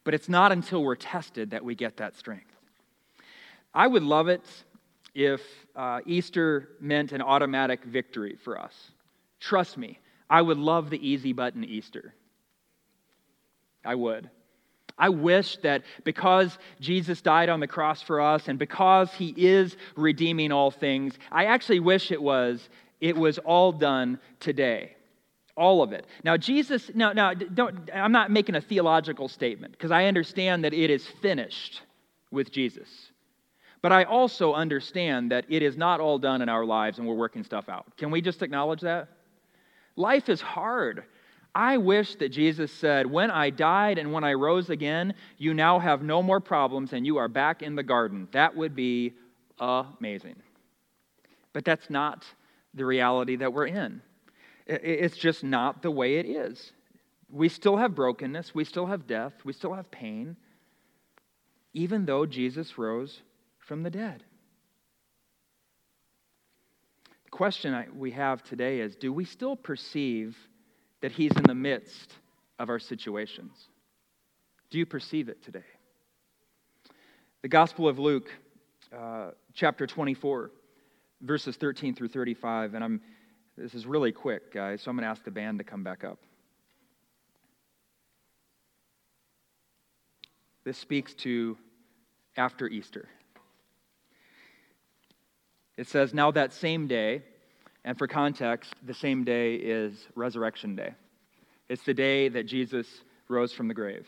But 0.02 0.14
it's 0.14 0.28
not 0.28 0.50
until 0.50 0.82
we're 0.82 0.96
tested 0.96 1.50
that 1.50 1.64
we 1.64 1.76
get 1.76 1.98
that 1.98 2.16
strength. 2.16 2.50
I 3.72 3.86
would 3.86 4.02
love 4.02 4.28
it 4.28 4.42
if 5.14 5.40
uh, 5.76 6.00
Easter 6.06 6.70
meant 6.80 7.12
an 7.12 7.22
automatic 7.22 7.84
victory 7.84 8.36
for 8.44 8.58
us. 8.58 8.74
Trust 9.40 9.76
me, 9.76 9.98
I 10.30 10.40
would 10.40 10.58
love 10.58 10.90
the 10.90 11.06
easy 11.06 11.32
button 11.32 11.64
Easter. 11.64 12.14
I 13.84 13.94
would. 13.94 14.30
I 14.98 15.08
wish 15.08 15.56
that 15.58 15.82
because 16.04 16.56
Jesus 16.80 17.20
died 17.20 17.48
on 17.48 17.60
the 17.60 17.66
cross 17.66 18.02
for 18.02 18.20
us 18.20 18.48
and 18.48 18.58
because 18.58 19.12
he 19.12 19.34
is 19.36 19.76
redeeming 19.96 20.52
all 20.52 20.70
things, 20.70 21.18
I 21.30 21.46
actually 21.46 21.80
wish 21.80 22.12
it 22.12 22.22
was 22.22 22.68
it 23.00 23.16
was 23.16 23.38
all 23.38 23.72
done 23.72 24.20
today. 24.38 24.94
All 25.56 25.82
of 25.82 25.92
it. 25.92 26.06
Now 26.24 26.36
Jesus 26.36 26.90
now 26.94 27.12
now 27.12 27.34
don't 27.34 27.90
I'm 27.92 28.12
not 28.12 28.30
making 28.30 28.54
a 28.54 28.60
theological 28.60 29.28
statement 29.28 29.72
because 29.72 29.90
I 29.90 30.06
understand 30.06 30.64
that 30.64 30.72
it 30.72 30.88
is 30.90 31.06
finished 31.20 31.82
with 32.30 32.52
Jesus. 32.52 32.88
But 33.82 33.90
I 33.90 34.04
also 34.04 34.54
understand 34.54 35.32
that 35.32 35.44
it 35.48 35.62
is 35.62 35.76
not 35.76 35.98
all 35.98 36.18
done 36.18 36.40
in 36.40 36.48
our 36.48 36.64
lives 36.64 36.98
and 36.98 37.06
we're 37.06 37.16
working 37.16 37.42
stuff 37.42 37.68
out. 37.68 37.96
Can 37.96 38.12
we 38.12 38.20
just 38.20 38.42
acknowledge 38.42 38.80
that? 38.82 39.08
Life 39.96 40.28
is 40.28 40.40
hard. 40.40 41.04
I 41.54 41.76
wish 41.76 42.14
that 42.14 42.30
Jesus 42.30 42.72
said, 42.72 43.06
When 43.06 43.30
I 43.30 43.50
died 43.50 43.98
and 43.98 44.12
when 44.12 44.24
I 44.24 44.34
rose 44.34 44.70
again, 44.70 45.14
you 45.36 45.52
now 45.52 45.80
have 45.80 46.02
no 46.02 46.22
more 46.22 46.40
problems 46.40 46.92
and 46.92 47.04
you 47.04 47.16
are 47.18 47.28
back 47.28 47.60
in 47.60 47.74
the 47.74 47.82
garden. 47.82 48.28
That 48.30 48.56
would 48.56 48.74
be 48.74 49.14
amazing. 49.58 50.36
But 51.52 51.64
that's 51.64 51.90
not 51.90 52.24
the 52.72 52.86
reality 52.86 53.36
that 53.36 53.52
we're 53.52 53.66
in. 53.66 54.00
It's 54.66 55.16
just 55.16 55.42
not 55.42 55.82
the 55.82 55.90
way 55.90 56.16
it 56.16 56.26
is. 56.26 56.72
We 57.28 57.48
still 57.48 57.76
have 57.76 57.94
brokenness, 57.94 58.54
we 58.54 58.64
still 58.64 58.86
have 58.86 59.06
death, 59.06 59.32
we 59.44 59.52
still 59.52 59.72
have 59.72 59.90
pain, 59.90 60.36
even 61.74 62.06
though 62.06 62.26
Jesus 62.26 62.78
rose 62.78 63.22
from 63.62 63.82
the 63.82 63.90
dead. 63.90 64.22
The 67.24 67.30
question 67.30 67.86
we 67.96 68.10
have 68.12 68.42
today 68.42 68.80
is 68.80 68.96
do 68.96 69.12
we 69.12 69.24
still 69.24 69.56
perceive 69.56 70.36
that 71.00 71.12
He's 71.12 71.32
in 71.36 71.44
the 71.44 71.54
midst 71.54 72.14
of 72.58 72.68
our 72.68 72.78
situations? 72.78 73.52
Do 74.70 74.78
you 74.78 74.86
perceive 74.86 75.28
it 75.28 75.42
today? 75.42 75.64
The 77.42 77.48
Gospel 77.48 77.88
of 77.88 77.98
Luke, 77.98 78.30
uh, 78.96 79.30
chapter 79.54 79.86
24, 79.86 80.50
verses 81.22 81.56
13 81.56 81.94
through 81.94 82.08
35, 82.08 82.74
and 82.74 82.84
I'm 82.84 83.00
this 83.56 83.74
is 83.74 83.86
really 83.86 84.12
quick, 84.12 84.52
guys, 84.52 84.80
so 84.80 84.90
I'm 84.90 84.96
going 84.96 85.04
to 85.04 85.10
ask 85.10 85.24
the 85.24 85.30
band 85.30 85.58
to 85.58 85.64
come 85.64 85.84
back 85.84 86.04
up. 86.04 86.18
This 90.64 90.78
speaks 90.78 91.12
to 91.16 91.58
after 92.36 92.66
Easter. 92.66 93.08
It 95.76 95.88
says, 95.88 96.12
Now 96.12 96.30
that 96.30 96.52
same 96.52 96.86
day, 96.86 97.22
and 97.84 97.98
for 97.98 98.06
context, 98.06 98.74
the 98.84 98.94
same 98.94 99.24
day 99.24 99.54
is 99.54 100.06
Resurrection 100.14 100.76
Day. 100.76 100.94
It's 101.68 101.82
the 101.84 101.94
day 101.94 102.28
that 102.28 102.44
Jesus 102.44 102.86
rose 103.28 103.52
from 103.52 103.68
the 103.68 103.74
grave. 103.74 104.06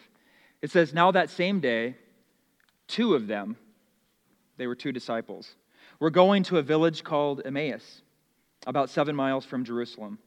It 0.62 0.70
says, 0.70 0.92
Now 0.92 1.10
that 1.10 1.30
same 1.30 1.60
day, 1.60 1.96
two 2.86 3.14
of 3.14 3.26
them, 3.26 3.56
they 4.56 4.66
were 4.66 4.74
two 4.74 4.92
disciples, 4.92 5.54
were 5.98 6.10
going 6.10 6.42
to 6.44 6.58
a 6.58 6.62
village 6.62 7.02
called 7.02 7.42
Emmaus, 7.44 8.02
about 8.66 8.90
seven 8.90 9.16
miles 9.16 9.44
from 9.44 9.64
Jerusalem. 9.64 10.18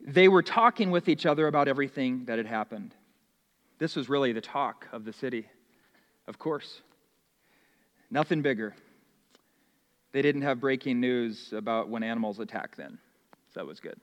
They 0.00 0.28
were 0.28 0.42
talking 0.42 0.90
with 0.90 1.08
each 1.08 1.26
other 1.26 1.46
about 1.46 1.68
everything 1.68 2.24
that 2.26 2.38
had 2.38 2.46
happened. 2.46 2.94
This 3.78 3.96
was 3.96 4.08
really 4.08 4.32
the 4.32 4.40
talk 4.40 4.86
of 4.92 5.04
the 5.04 5.12
city, 5.12 5.46
of 6.26 6.38
course. 6.38 6.82
Nothing 8.10 8.42
bigger. 8.42 8.74
They 10.18 10.22
didn't 10.22 10.42
have 10.42 10.58
breaking 10.58 10.98
news 10.98 11.52
about 11.52 11.90
when 11.90 12.02
animals 12.02 12.40
attack 12.40 12.74
then. 12.74 12.98
So 13.54 13.60
that 13.60 13.66
was 13.66 13.78
good. 13.78 14.00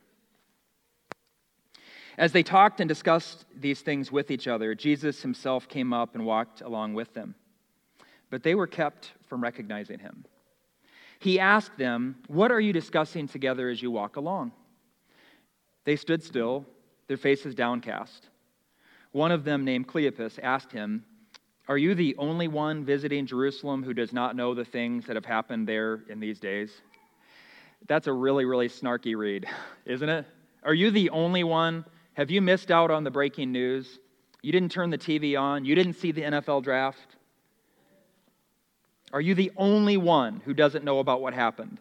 As 2.17 2.31
they 2.31 2.41
talked 2.41 2.79
and 2.79 2.87
discussed 2.87 3.43
these 3.53 3.81
things 3.81 4.13
with 4.13 4.31
each 4.31 4.47
other, 4.47 4.73
Jesus 4.75 5.21
himself 5.21 5.67
came 5.67 5.91
up 5.91 6.15
and 6.15 6.25
walked 6.25 6.61
along 6.61 6.93
with 6.93 7.13
them. 7.13 7.35
but 8.29 8.43
they 8.43 8.55
were 8.55 8.65
kept 8.65 9.11
from 9.27 9.43
recognizing 9.43 9.99
him. 9.99 10.23
He 11.19 11.37
asked 11.37 11.77
them, 11.77 12.15
What 12.27 12.49
are 12.49 12.61
you 12.61 12.71
discussing 12.71 13.27
together 13.27 13.67
as 13.67 13.81
you 13.81 13.91
walk 13.91 14.15
along? 14.15 14.53
They 15.83 15.97
stood 15.97 16.23
still, 16.23 16.65
their 17.07 17.17
faces 17.17 17.55
downcast. 17.55 18.29
One 19.11 19.33
of 19.33 19.43
them, 19.43 19.65
named 19.65 19.89
Cleopas, 19.89 20.39
asked 20.41 20.71
him, 20.71 21.03
Are 21.67 21.77
you 21.77 21.95
the 21.95 22.15
only 22.17 22.47
one 22.47 22.85
visiting 22.85 23.25
Jerusalem 23.25 23.83
who 23.83 23.93
does 23.93 24.13
not 24.13 24.35
know 24.35 24.53
the 24.53 24.65
things 24.65 25.07
that 25.07 25.15
have 25.15 25.25
happened 25.25 25.67
there 25.67 26.03
in 26.09 26.19
these 26.19 26.39
days? 26.39 26.71
That's 27.87 28.07
a 28.07 28.13
really, 28.13 28.45
really 28.45 28.69
snarky 28.69 29.15
read, 29.15 29.47
isn't 29.85 30.09
it? 30.09 30.25
Are 30.63 30.73
you 30.73 30.91
the 30.91 31.09
only 31.09 31.43
one? 31.43 31.85
Have 32.13 32.31
you 32.31 32.41
missed 32.41 32.71
out 32.71 32.91
on 32.91 33.03
the 33.03 33.11
breaking 33.11 33.51
news? 33.51 33.99
You 34.41 34.51
didn't 34.51 34.71
turn 34.71 34.91
the 34.91 34.97
TV 34.97 35.39
on? 35.39 35.65
You 35.65 35.73
didn't 35.75 35.93
see 35.93 36.11
the 36.11 36.21
NFL 36.21 36.63
draft? 36.63 37.15
Are 39.11 39.21
you 39.21 39.33
the 39.33 39.51
only 39.57 39.97
one 39.97 40.41
who 40.45 40.53
doesn't 40.53 40.85
know 40.85 40.99
about 40.99 41.21
what 41.21 41.33
happened? 41.33 41.79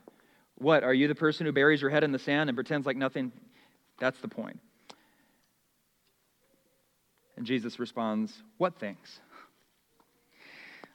What? 0.57 0.83
Are 0.83 0.95
you 0.95 1.09
the 1.09 1.15
person 1.15 1.47
who 1.47 1.53
buries 1.53 1.81
your 1.81 1.91
head 1.91 2.05
in 2.05 2.13
the 2.13 2.19
sand 2.19 2.49
and 2.49 2.57
pretends 2.57 2.87
like 2.87 2.97
nothing? 2.97 3.33
That's 3.99 4.19
the 4.21 4.29
point. 4.29 4.61
And 7.37 7.45
Jesus 7.45 7.79
responds, 7.79 8.33
What 8.59 8.79
things? 8.79 9.21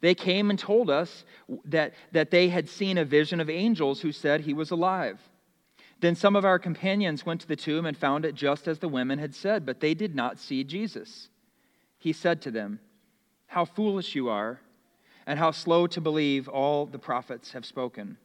They 0.00 0.14
came 0.14 0.50
and 0.50 0.58
told 0.58 0.90
us 0.90 1.24
that, 1.64 1.94
that 2.12 2.30
they 2.30 2.48
had 2.48 2.68
seen 2.68 2.98
a 2.98 3.04
vision 3.04 3.40
of 3.40 3.50
angels 3.50 4.00
who 4.00 4.12
said 4.12 4.40
he 4.40 4.54
was 4.54 4.70
alive. 4.70 5.20
Then 6.00 6.14
some 6.14 6.36
of 6.36 6.44
our 6.44 6.58
companions 6.58 7.24
went 7.24 7.40
to 7.40 7.48
the 7.48 7.56
tomb 7.56 7.86
and 7.86 7.96
found 7.96 8.24
it 8.24 8.34
just 8.34 8.68
as 8.68 8.78
the 8.78 8.88
women 8.88 9.18
had 9.18 9.34
said, 9.34 9.64
but 9.64 9.80
they 9.80 9.94
did 9.94 10.14
not 10.14 10.38
see 10.38 10.62
Jesus. 10.62 11.28
He 11.98 12.12
said 12.12 12.42
to 12.42 12.50
them, 12.50 12.80
How 13.46 13.64
foolish 13.64 14.14
you 14.14 14.28
are, 14.28 14.60
and 15.26 15.38
how 15.38 15.50
slow 15.50 15.86
to 15.88 16.00
believe 16.00 16.48
all 16.48 16.86
the 16.86 16.98
prophets 16.98 17.52
have 17.52 17.64
spoken. 17.64 18.18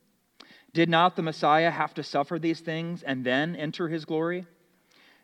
Did 0.73 0.89
not 0.89 1.15
the 1.15 1.21
Messiah 1.21 1.71
have 1.71 1.93
to 1.95 2.03
suffer 2.03 2.37
these 2.37 2.59
things 2.59 3.03
and 3.03 3.25
then 3.25 3.55
enter 3.55 3.87
his 3.87 4.05
glory? 4.05 4.45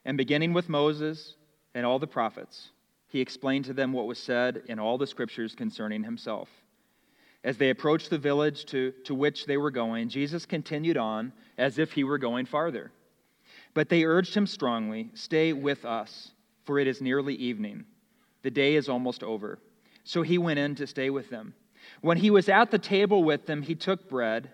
And 0.06 0.18
beginning 0.18 0.54
with 0.54 0.70
Moses 0.70 1.36
and 1.74 1.86
all 1.86 2.00
the 2.00 2.08
prophets, 2.08 2.70
he 3.08 3.22
explained 3.22 3.66
to 3.66 3.74
them 3.74 3.94
what 3.94 4.08
was 4.08 4.20
said 4.20 4.64
in 4.68 4.80
all 4.80 4.98
the 4.98 5.08
scriptures 5.08 5.56
concerning 5.56 6.04
himself. 6.04 6.50
As 7.44 7.58
they 7.58 7.70
approached 7.70 8.10
the 8.10 8.18
village 8.18 8.66
to, 8.66 8.92
to 9.06 9.16
which 9.16 9.46
they 9.46 9.58
were 9.58 9.72
going, 9.72 10.10
Jesus 10.10 10.46
continued 10.46 10.98
on 10.98 11.32
as 11.58 11.80
if 11.80 11.94
he 11.94 12.04
were 12.04 12.18
going 12.18 12.46
farther. 12.46 12.92
But 13.74 13.90
they 13.90 14.04
urged 14.04 14.36
him 14.36 14.48
strongly 14.48 15.12
Stay 15.14 15.54
with 15.54 15.86
us, 15.86 16.32
for 16.66 16.80
it 16.80 16.88
is 16.88 17.02
nearly 17.02 17.36
evening. 17.36 17.86
The 18.42 18.52
day 18.52 18.76
is 18.76 18.90
almost 18.90 19.24
over. 19.24 19.60
So 20.04 20.22
he 20.22 20.38
went 20.38 20.60
in 20.60 20.76
to 20.76 20.88
stay 20.88 21.10
with 21.10 21.30
them. 21.30 21.54
When 22.02 22.18
he 22.18 22.30
was 22.30 22.50
at 22.50 22.72
the 22.72 22.80
table 22.80 23.24
with 23.24 23.46
them, 23.46 23.62
he 23.62 23.76
took 23.76 24.10
bread, 24.10 24.50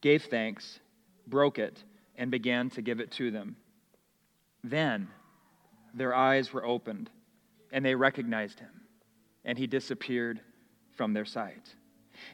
gave 0.00 0.24
thanks, 0.24 0.80
broke 1.26 1.58
it, 1.58 1.82
and 2.16 2.30
began 2.30 2.70
to 2.70 2.82
give 2.82 3.00
it 3.00 3.10
to 3.12 3.30
them. 3.30 3.56
Then 4.62 5.08
their 5.92 6.14
eyes 6.14 6.52
were 6.52 6.64
opened 6.64 7.10
and 7.74 7.84
they 7.84 7.96
recognized 7.96 8.60
him, 8.60 8.70
and 9.44 9.58
he 9.58 9.66
disappeared 9.66 10.40
from 10.96 11.12
their 11.12 11.24
sight. 11.24 11.74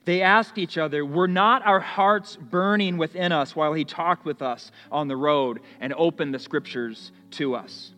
They 0.05 0.21
asked 0.21 0.59
each 0.59 0.77
other, 0.77 1.05
Were 1.05 1.27
not 1.27 1.67
our 1.67 1.81
hearts 1.81 2.37
burning 2.37 2.99
within 2.99 3.33
us 3.33 3.57
while 3.57 3.73
he 3.73 3.87
talked 3.87 4.27
with 4.27 4.43
us 4.43 4.71
on 4.93 5.09
the 5.09 5.17
road 5.17 5.61
and 5.81 5.95
opened 5.95 6.35
the 6.35 6.39
scriptures 6.39 7.11
to 7.33 7.55
us? 7.55 7.93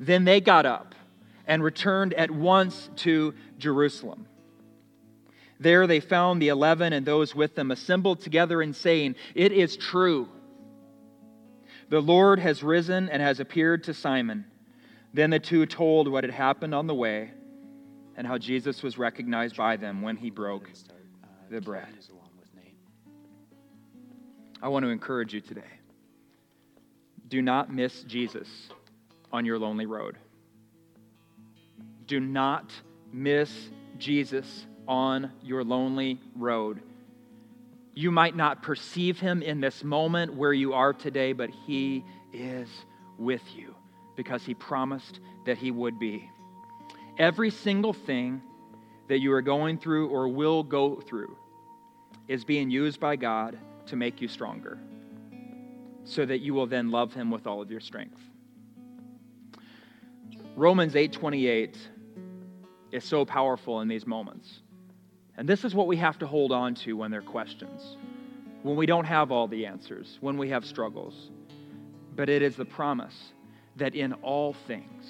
Then 0.00 0.24
they 0.24 0.40
got 0.40 0.64
up 0.64 0.94
and 1.46 1.62
returned 1.62 2.14
at 2.14 2.30
once 2.30 2.88
to 2.96 3.34
Jerusalem. 3.58 4.26
There 5.58 5.86
they 5.86 6.00
found 6.00 6.40
the 6.40 6.48
eleven 6.48 6.94
and 6.94 7.04
those 7.04 7.34
with 7.34 7.54
them 7.54 7.70
assembled 7.70 8.22
together 8.22 8.62
and 8.62 8.74
saying, 8.74 9.16
It 9.34 9.52
is 9.52 9.76
true. 9.76 10.26
The 11.90 12.00
Lord 12.00 12.38
has 12.38 12.62
risen 12.62 13.10
and 13.10 13.20
has 13.20 13.40
appeared 13.40 13.84
to 13.84 13.92
Simon. 13.92 14.46
Then 15.12 15.30
the 15.30 15.38
two 15.38 15.66
told 15.66 16.08
what 16.08 16.24
had 16.24 16.32
happened 16.32 16.74
on 16.74 16.86
the 16.86 16.94
way 16.94 17.30
and 18.16 18.26
how 18.26 18.38
Jesus 18.38 18.82
was 18.82 18.98
recognized 18.98 19.56
by 19.56 19.76
them 19.76 20.02
when 20.02 20.16
he 20.16 20.30
broke 20.30 20.70
the 21.50 21.60
bread. 21.60 21.88
I 24.62 24.68
want 24.68 24.84
to 24.84 24.90
encourage 24.90 25.32
you 25.32 25.40
today. 25.40 25.62
Do 27.28 27.40
not 27.40 27.72
miss 27.72 28.02
Jesus 28.02 28.48
on 29.32 29.46
your 29.46 29.58
lonely 29.58 29.86
road. 29.86 30.18
Do 32.06 32.20
not 32.20 32.70
miss 33.12 33.50
Jesus 33.98 34.66
on 34.86 35.32
your 35.42 35.64
lonely 35.64 36.20
road. 36.36 36.82
You 37.94 38.10
might 38.10 38.36
not 38.36 38.62
perceive 38.62 39.18
him 39.18 39.42
in 39.42 39.60
this 39.60 39.82
moment 39.82 40.34
where 40.34 40.52
you 40.52 40.74
are 40.74 40.92
today, 40.92 41.32
but 41.32 41.50
he 41.50 42.04
is 42.32 42.68
with 43.18 43.42
you 43.54 43.74
because 44.20 44.44
he 44.44 44.52
promised 44.52 45.18
that 45.46 45.56
he 45.56 45.70
would 45.70 45.98
be. 45.98 46.28
Every 47.16 47.48
single 47.48 47.94
thing 47.94 48.42
that 49.08 49.18
you 49.18 49.32
are 49.32 49.40
going 49.40 49.78
through 49.78 50.08
or 50.10 50.28
will 50.28 50.62
go 50.62 51.00
through 51.00 51.38
is 52.28 52.44
being 52.44 52.68
used 52.68 53.00
by 53.00 53.16
God 53.16 53.58
to 53.86 53.96
make 53.96 54.20
you 54.20 54.28
stronger 54.28 54.78
so 56.04 56.26
that 56.26 56.40
you 56.40 56.52
will 56.52 56.66
then 56.66 56.90
love 56.90 57.14
him 57.14 57.30
with 57.30 57.46
all 57.46 57.62
of 57.62 57.70
your 57.70 57.80
strength. 57.80 58.20
Romans 60.54 60.96
8:28 60.96 61.78
is 62.92 63.02
so 63.02 63.24
powerful 63.24 63.80
in 63.80 63.88
these 63.88 64.06
moments. 64.06 64.60
And 65.38 65.48
this 65.48 65.64
is 65.64 65.74
what 65.74 65.86
we 65.86 65.96
have 65.96 66.18
to 66.18 66.26
hold 66.26 66.52
on 66.52 66.74
to 66.74 66.92
when 66.92 67.10
there 67.10 67.20
are 67.20 67.22
questions, 67.38 67.96
when 68.64 68.76
we 68.76 68.84
don't 68.84 69.06
have 69.06 69.32
all 69.32 69.48
the 69.48 69.64
answers, 69.64 70.18
when 70.20 70.36
we 70.36 70.50
have 70.50 70.66
struggles. 70.66 71.30
But 72.16 72.28
it 72.28 72.42
is 72.42 72.54
the 72.54 72.66
promise 72.66 73.32
that 73.76 73.94
in 73.94 74.12
all 74.14 74.54
things, 74.66 75.04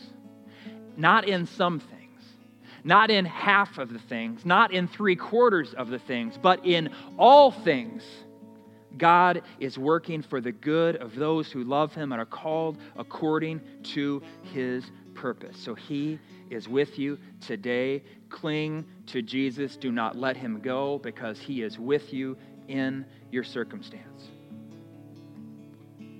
not 0.96 1.26
in 1.26 1.46
some 1.46 1.80
things, 1.80 2.00
not 2.84 3.10
in 3.10 3.24
half 3.24 3.78
of 3.78 3.92
the 3.92 3.98
things, 3.98 4.44
not 4.44 4.72
in 4.72 4.88
three 4.88 5.16
quarters 5.16 5.74
of 5.74 5.88
the 5.88 5.98
things, 5.98 6.38
but 6.40 6.64
in 6.64 6.90
all 7.18 7.50
things, 7.50 8.02
God 8.96 9.42
is 9.58 9.78
working 9.78 10.22
for 10.22 10.40
the 10.40 10.52
good 10.52 10.96
of 10.96 11.14
those 11.14 11.50
who 11.52 11.64
love 11.64 11.94
Him 11.94 12.12
and 12.12 12.20
are 12.20 12.26
called 12.26 12.78
according 12.96 13.60
to 13.94 14.22
His 14.42 14.84
purpose. 15.14 15.56
So 15.58 15.74
He 15.74 16.18
is 16.50 16.68
with 16.68 16.98
you 16.98 17.18
today. 17.40 18.02
Cling 18.28 18.84
to 19.06 19.22
Jesus. 19.22 19.76
Do 19.76 19.92
not 19.92 20.16
let 20.16 20.36
Him 20.36 20.60
go 20.60 20.98
because 20.98 21.38
He 21.38 21.62
is 21.62 21.78
with 21.78 22.12
you 22.12 22.36
in 22.68 23.04
your 23.30 23.44
circumstance. 23.44 24.28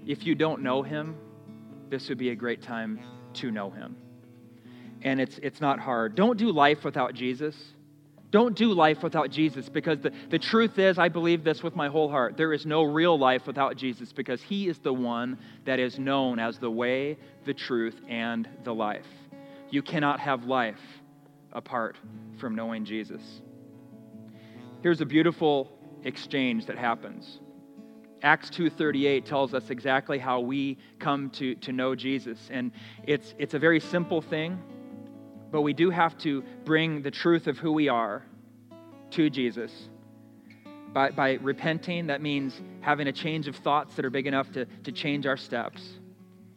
If 0.07 0.25
you 0.25 0.35
don't 0.35 0.63
know 0.63 0.83
Him, 0.83 1.17
this 1.91 2.09
would 2.09 2.19
be 2.19 2.31
a 2.31 2.35
great 2.35 2.63
time 2.63 3.01
to 3.35 3.51
know 3.51 3.71
him. 3.71 3.97
And 5.03 5.21
it's, 5.21 5.39
it's 5.43 5.61
not 5.61 5.81
hard. 5.81 6.15
Don't 6.15 6.39
do 6.39 6.53
life 6.53 6.85
without 6.85 7.15
Jesus. 7.15 7.57
Don't 8.31 8.55
do 8.55 8.73
life 8.73 9.03
without 9.03 9.31
Jesus 9.31 9.69
because 9.69 9.99
the, 10.01 10.13
the 10.29 10.39
truth 10.39 10.79
is, 10.79 10.99
I 10.99 11.09
believe 11.09 11.43
this 11.43 11.63
with 11.63 11.75
my 11.75 11.89
whole 11.89 12.09
heart. 12.09 12.37
There 12.37 12.53
is 12.53 12.65
no 12.65 12.85
real 12.85 13.19
life 13.19 13.47
without 13.47 13.77
Jesus 13.77 14.13
because 14.13 14.41
he 14.41 14.69
is 14.69 14.79
the 14.79 14.93
one 14.93 15.39
that 15.65 15.81
is 15.81 15.99
known 15.99 16.39
as 16.39 16.59
the 16.59 16.71
way, 16.71 17.19
the 17.45 17.55
truth, 17.55 18.01
and 18.09 18.49
the 18.63 18.75
life. 18.75 19.07
You 19.71 19.83
cannot 19.83 20.21
have 20.21 20.45
life 20.45 20.81
apart 21.53 21.97
from 22.39 22.55
knowing 22.55 22.85
Jesus. 22.85 23.23
Here's 24.83 25.01
a 25.01 25.07
beautiful 25.07 25.77
exchange 26.05 26.67
that 26.67 26.79
happens 26.79 27.41
Acts 28.23 28.51
2:38 28.51 29.25
tells 29.25 29.55
us 29.55 29.71
exactly 29.71 30.19
how 30.19 30.41
we 30.41 30.77
come 30.99 31.31
to, 31.31 31.55
to 31.57 31.73
know 31.73 31.95
Jesus. 31.95 32.49
And 32.51 32.73
it's, 33.05 33.35
it's 33.39 33.55
a 33.55 33.59
very 33.59 33.81
simple 33.81 34.21
thing, 34.21 34.59
but 35.51 35.63
we 35.63 35.73
do 35.73 35.91
have 35.91 36.19
to 36.19 36.43
bring 36.65 37.03
the 37.03 37.11
truth 37.11 37.47
of 37.47 37.59
who 37.59 37.73
we 37.73 37.89
are 37.89 38.23
to 39.13 39.31
Jesus. 39.31 39.89
By, 40.93 41.11
by 41.11 41.35
repenting, 41.35 42.09
that 42.09 42.21
means 42.21 42.61
having 42.81 43.09
a 43.09 43.13
change 43.13 43.49
of 43.49 43.57
thoughts 43.57 43.95
that 43.95 44.05
are 44.05 44.11
big 44.11 44.27
enough 44.27 44.51
to, 44.53 44.67
to 44.67 44.93
change 44.93 45.27
our 45.27 45.37
steps. 45.37 45.83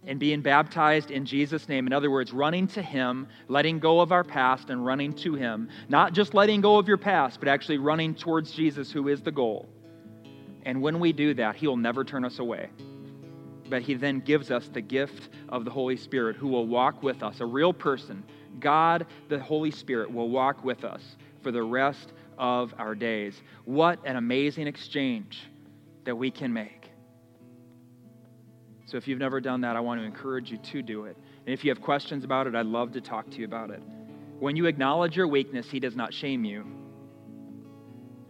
And 0.05 0.19
being 0.19 0.41
baptized 0.41 1.11
in 1.11 1.25
Jesus' 1.25 1.69
name. 1.69 1.87
In 1.87 1.93
other 1.93 2.11
words, 2.11 2.33
running 2.33 2.67
to 2.69 2.81
Him, 2.81 3.27
letting 3.47 3.79
go 3.79 4.01
of 4.01 4.11
our 4.11 4.25
past 4.25 4.69
and 4.69 4.85
running 4.85 5.13
to 5.17 5.35
Him. 5.35 5.69
Not 5.87 6.11
just 6.11 6.33
letting 6.33 6.59
go 6.59 6.77
of 6.77 6.89
your 6.89 6.97
past, 6.97 7.39
but 7.39 7.47
actually 7.47 7.77
running 7.77 8.13
towards 8.13 8.51
Jesus, 8.51 8.91
who 8.91 9.07
is 9.07 9.21
the 9.21 9.31
goal 9.31 9.69
And 10.63 10.81
when 10.81 10.99
we 10.99 11.13
do 11.13 11.33
that, 11.35 11.55
He 11.55 11.67
will 11.67 11.77
never 11.77 12.03
turn 12.03 12.25
us 12.25 12.39
away. 12.39 12.69
But 13.69 13.81
He 13.81 13.93
then 13.93 14.19
gives 14.19 14.51
us 14.51 14.69
the 14.71 14.81
gift 14.81 15.29
of 15.49 15.65
the 15.65 15.71
Holy 15.71 15.97
Spirit 15.97 16.35
who 16.35 16.47
will 16.47 16.67
walk 16.67 17.03
with 17.03 17.23
us, 17.23 17.39
a 17.39 17.45
real 17.45 17.73
person. 17.73 18.23
God, 18.59 19.05
the 19.29 19.39
Holy 19.39 19.71
Spirit, 19.71 20.11
will 20.11 20.29
walk 20.29 20.63
with 20.63 20.83
us 20.83 21.01
for 21.41 21.51
the 21.51 21.63
rest 21.63 22.13
of 22.37 22.73
our 22.77 22.95
days. 22.95 23.41
What 23.65 23.99
an 24.05 24.15
amazing 24.15 24.67
exchange 24.67 25.47
that 26.05 26.15
we 26.15 26.31
can 26.31 26.51
make. 26.53 26.89
So 28.85 28.97
if 28.97 29.07
you've 29.07 29.19
never 29.19 29.41
done 29.41 29.61
that, 29.61 29.75
I 29.75 29.79
want 29.79 29.99
to 30.01 30.05
encourage 30.05 30.51
you 30.51 30.57
to 30.57 30.81
do 30.81 31.05
it. 31.05 31.17
And 31.45 31.53
if 31.53 31.63
you 31.63 31.71
have 31.71 31.81
questions 31.81 32.23
about 32.23 32.47
it, 32.47 32.55
I'd 32.55 32.65
love 32.65 32.91
to 32.93 33.01
talk 33.01 33.29
to 33.31 33.37
you 33.37 33.45
about 33.45 33.71
it. 33.71 33.81
When 34.39 34.55
you 34.55 34.65
acknowledge 34.65 35.15
your 35.15 35.27
weakness, 35.27 35.69
He 35.69 35.79
does 35.79 35.95
not 35.95 36.13
shame 36.13 36.45
you, 36.45 36.65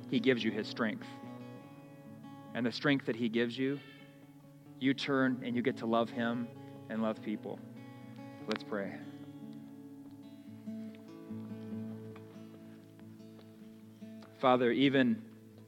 He 0.09 0.19
gives 0.19 0.43
you 0.43 0.51
His 0.51 0.67
strength. 0.67 1.07
And 2.53 2.65
the 2.65 2.71
strength 2.71 3.05
that 3.07 3.15
He 3.15 3.29
gives 3.29 3.57
you, 3.57 3.79
you 4.79 4.93
turn 4.93 5.41
and 5.43 5.55
you 5.55 5.61
get 5.61 5.77
to 5.77 5.85
love 5.85 6.09
Him 6.09 6.47
and 6.89 7.01
love 7.01 7.21
people. 7.21 7.59
Let's 8.47 8.63
pray. 8.63 8.93
Father, 14.39 14.71
even, 14.71 15.21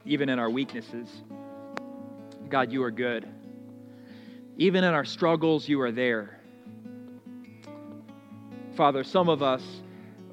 even 0.04 0.28
in 0.28 0.38
our 0.38 0.50
weaknesses, 0.50 1.08
God, 2.50 2.70
you 2.70 2.82
are 2.82 2.90
good. 2.90 3.26
Even 4.58 4.84
in 4.84 4.92
our 4.92 5.04
struggles, 5.04 5.68
you 5.68 5.80
are 5.80 5.90
there. 5.90 6.38
Father, 8.76 9.02
some 9.02 9.30
of 9.30 9.42
us, 9.42 9.62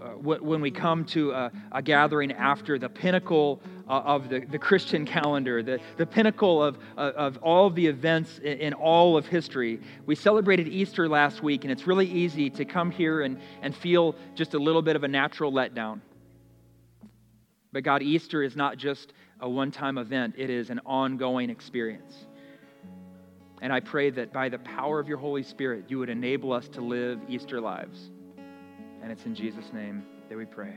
uh, 0.02 0.10
when 0.18 0.60
we 0.60 0.70
come 0.70 1.06
to 1.06 1.32
a, 1.32 1.52
a, 1.72 1.82
gathering 1.82 2.34
after 2.34 2.78
the 2.78 2.90
pinnacle 2.90 3.62
of 4.02 4.30
the, 4.30 4.40
the 4.40 4.60
Christian 4.60 5.06
calendar, 5.06 5.62
the, 5.62 5.80
the 5.98 6.06
pinnacle 6.06 6.64
of, 6.64 6.78
uh, 6.98 7.12
of 7.16 7.38
all 7.38 7.68
of 7.68 7.76
the 7.76 7.86
events 7.86 8.40
in, 8.40 8.74
all 8.74 9.18
of 9.18 9.28
history, 9.28 9.80
we 10.06 10.16
celebrated 10.16 10.68
Easter 10.68 11.08
last 11.08 11.44
week, 11.44 11.64
and 11.64 11.72
it's 11.72 11.88
really 11.88 12.08
easy 12.08 12.50
to 12.50 12.66
come 12.66 12.92
here 12.92 13.22
and, 13.22 13.40
and 13.62 13.76
feel 13.76 14.16
just 14.36 14.54
a 14.54 14.60
little 14.60 14.82
bit 14.82 14.96
of 14.96 15.04
a 15.04 15.08
natural 15.08 15.52
letdown. 15.52 16.02
But 17.72 17.84
God, 17.84 18.02
Easter 18.02 18.44
is 18.44 18.56
not 18.56 18.78
just 18.78 19.14
a 19.40 19.50
one 19.50 19.72
time 19.72 19.98
event, 19.98 20.36
it 20.38 20.50
is 20.50 20.70
an 20.70 20.80
ongoing 20.86 21.50
experience. 21.50 22.26
And 23.62 23.72
I 23.72 23.80
pray 23.80 24.10
that 24.10 24.34
by 24.34 24.50
the 24.50 24.60
power 24.60 25.00
of 25.00 25.08
your 25.08 25.18
Holy 25.18 25.44
Spirit, 25.44 25.86
you 25.88 25.98
would 26.00 26.10
enable 26.10 26.52
us 26.52 26.68
to 26.70 26.82
live 26.82 27.20
Easter 27.30 27.62
lives. 27.62 28.12
And 29.02 29.12
it's 29.12 29.26
in 29.26 29.34
Jesus' 29.34 29.72
name 29.74 30.04
that 30.30 30.38
we 30.38 30.46
pray. 30.46 30.74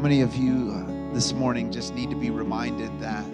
Many 0.00 0.22
of 0.22 0.34
you 0.34 0.72
uh, 0.72 1.12
this 1.12 1.34
morning 1.34 1.70
just 1.70 1.94
need 1.94 2.08
to 2.08 2.16
be 2.16 2.30
reminded 2.30 2.90
that 3.00 3.24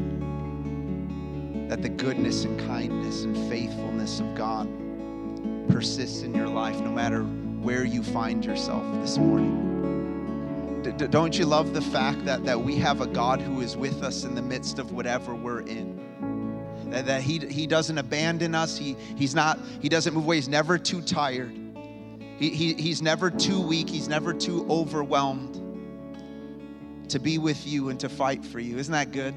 that 1.68 1.80
the 1.80 1.88
goodness 1.88 2.44
and 2.44 2.58
kindness 2.66 3.22
and 3.22 3.36
faithfulness 3.48 4.18
of 4.18 4.34
God 4.34 4.68
persists 5.68 6.22
in 6.22 6.34
your 6.34 6.48
life 6.48 6.78
no 6.80 6.90
matter 6.90 7.22
where 7.22 7.84
you 7.84 8.02
find 8.02 8.44
yourself 8.44 8.82
this 9.00 9.16
morning? 9.16 10.82
D- 10.82 11.06
don't 11.06 11.38
you 11.38 11.46
love 11.46 11.72
the 11.72 11.80
fact 11.80 12.24
that, 12.24 12.44
that 12.44 12.60
we 12.60 12.76
have 12.76 13.00
a 13.00 13.06
God 13.06 13.40
who 13.40 13.60
is 13.60 13.76
with 13.76 14.02
us 14.02 14.24
in 14.24 14.34
the 14.34 14.42
midst 14.42 14.78
of 14.80 14.92
whatever 14.92 15.34
we're 15.34 15.60
in? 15.60 16.04
that, 16.90 17.06
that 17.06 17.22
he, 17.22 17.38
he 17.38 17.66
doesn't 17.66 17.98
abandon 17.98 18.54
us. 18.54 18.78
He, 18.78 18.96
he's 19.16 19.34
not, 19.34 19.58
he 19.80 19.88
doesn't 19.88 20.14
move 20.14 20.24
away. 20.24 20.36
He's 20.36 20.48
never 20.48 20.78
too 20.78 21.02
tired. 21.02 21.52
He, 22.38 22.50
he, 22.50 22.74
he's 22.74 23.02
never 23.02 23.30
too 23.30 23.60
weak. 23.60 23.88
He's 23.88 24.08
never 24.08 24.32
too 24.32 24.66
overwhelmed 24.70 25.65
to 27.08 27.18
be 27.18 27.38
with 27.38 27.66
you 27.66 27.88
and 27.88 27.98
to 28.00 28.08
fight 28.08 28.44
for 28.44 28.60
you. 28.60 28.78
Isn't 28.78 28.92
that 28.92 29.12
good? 29.12 29.34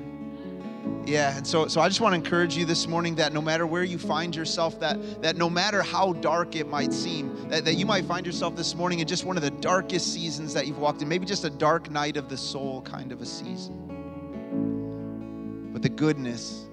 Yeah, 1.05 1.38
and 1.38 1.45
so 1.45 1.67
so 1.67 1.82
I 1.82 1.88
just 1.88 2.01
want 2.01 2.13
to 2.13 2.17
encourage 2.17 2.55
you 2.55 2.65
this 2.65 2.88
morning 2.88 3.15
that 3.15 3.34
no 3.34 3.41
matter 3.41 3.65
where 3.65 3.84
you 3.84 3.97
find 3.97 4.36
yourself, 4.36 4.79
that 4.79 5.21
that 5.21 5.38
no 5.38 5.49
matter 5.49 5.82
how 5.82 6.13
dark 6.13 6.55
it 6.55 6.67
might 6.67 6.93
seem, 6.93 7.49
that, 7.49 7.65
that 7.65 7.75
you 7.75 7.86
might 7.86 8.05
find 8.05 8.25
yourself 8.25 8.55
this 8.55 8.75
morning 8.75 8.99
in 8.99 9.08
just 9.08 9.25
one 9.25 9.36
of 9.36 9.43
the 9.43 9.49
darkest 9.51 10.13
seasons 10.13 10.53
that 10.53 10.67
you've 10.67 10.77
walked 10.77 11.01
in, 11.01 11.08
maybe 11.08 11.25
just 11.25 11.45
a 11.45 11.49
dark 11.49 11.89
night 11.89 12.15
of 12.15 12.29
the 12.29 12.38
soul 12.38 12.82
kind 12.84 13.12
of 13.12 13.21
a 13.21 13.25
season. 13.25 13.88
But 15.73 15.82
the 15.82 15.89
goodness 15.89 16.65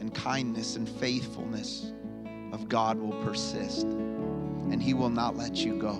and 0.00 0.14
kindness 0.14 0.76
and 0.76 0.88
faithfulness 0.88 1.92
of 2.52 2.68
God 2.68 2.98
will 2.98 3.22
persist, 3.22 3.82
and 3.82 4.82
He 4.82 4.94
will 4.94 5.10
not 5.10 5.36
let 5.36 5.56
you 5.56 5.78
go. 5.78 5.96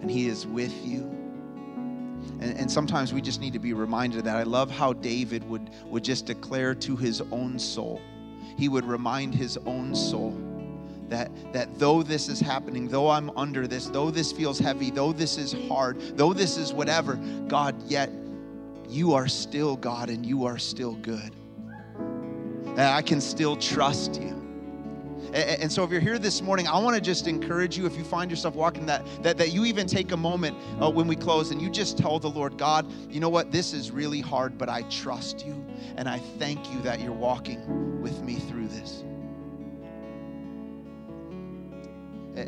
And 0.00 0.10
He 0.10 0.28
is 0.28 0.46
with 0.46 0.74
you. 0.84 1.23
And, 2.40 2.58
and, 2.58 2.70
sometimes 2.70 3.12
we 3.12 3.20
just 3.20 3.40
need 3.40 3.52
to 3.52 3.58
be 3.58 3.72
reminded 3.72 4.18
of 4.18 4.24
that. 4.24 4.36
I 4.36 4.42
love 4.42 4.70
how 4.70 4.92
David 4.92 5.48
would, 5.48 5.70
would 5.86 6.04
just 6.04 6.26
declare 6.26 6.74
to 6.76 6.96
his 6.96 7.20
own 7.30 7.58
soul, 7.58 8.02
he 8.56 8.68
would 8.68 8.84
remind 8.84 9.34
his 9.34 9.56
own 9.66 9.94
soul 9.94 10.36
that, 11.08 11.30
that 11.52 11.78
though 11.78 12.02
this 12.02 12.28
is 12.28 12.40
happening, 12.40 12.88
though 12.88 13.08
I'm 13.08 13.30
under 13.36 13.66
this, 13.66 13.86
though 13.86 14.10
this 14.10 14.32
feels 14.32 14.58
heavy, 14.58 14.90
though 14.90 15.12
this 15.12 15.38
is 15.38 15.54
hard, 15.68 16.00
though 16.16 16.32
this 16.32 16.56
is 16.56 16.72
whatever, 16.72 17.16
God, 17.48 17.80
yet 17.82 18.10
you 18.88 19.14
are 19.14 19.28
still 19.28 19.76
God 19.76 20.10
and 20.10 20.24
you 20.26 20.44
are 20.44 20.58
still 20.58 20.94
good 20.94 21.34
that 22.74 22.92
I 22.92 23.02
can 23.02 23.20
still 23.20 23.56
trust 23.56 24.20
you. 24.20 24.43
And 25.34 25.70
so, 25.70 25.82
if 25.82 25.90
you're 25.90 26.00
here 26.00 26.18
this 26.18 26.40
morning, 26.40 26.68
I 26.68 26.78
want 26.78 26.94
to 26.94 27.00
just 27.00 27.26
encourage 27.26 27.76
you. 27.76 27.86
If 27.86 27.96
you 27.96 28.04
find 28.04 28.30
yourself 28.30 28.54
walking 28.54 28.86
that, 28.86 29.04
that, 29.24 29.36
that 29.38 29.52
you 29.52 29.64
even 29.64 29.88
take 29.88 30.12
a 30.12 30.16
moment 30.16 30.56
uh, 30.80 30.88
when 30.88 31.08
we 31.08 31.16
close 31.16 31.50
and 31.50 31.60
you 31.60 31.70
just 31.70 31.98
tell 31.98 32.20
the 32.20 32.30
Lord, 32.30 32.56
God, 32.56 32.86
you 33.10 33.18
know 33.18 33.28
what? 33.28 33.50
This 33.50 33.72
is 33.72 33.90
really 33.90 34.20
hard, 34.20 34.56
but 34.56 34.68
I 34.68 34.82
trust 34.82 35.44
you, 35.44 35.66
and 35.96 36.08
I 36.08 36.18
thank 36.38 36.72
you 36.72 36.80
that 36.82 37.00
you're 37.00 37.12
walking 37.12 38.00
with 38.00 38.22
me 38.22 38.36
through 38.36 38.68
this. 38.68 39.02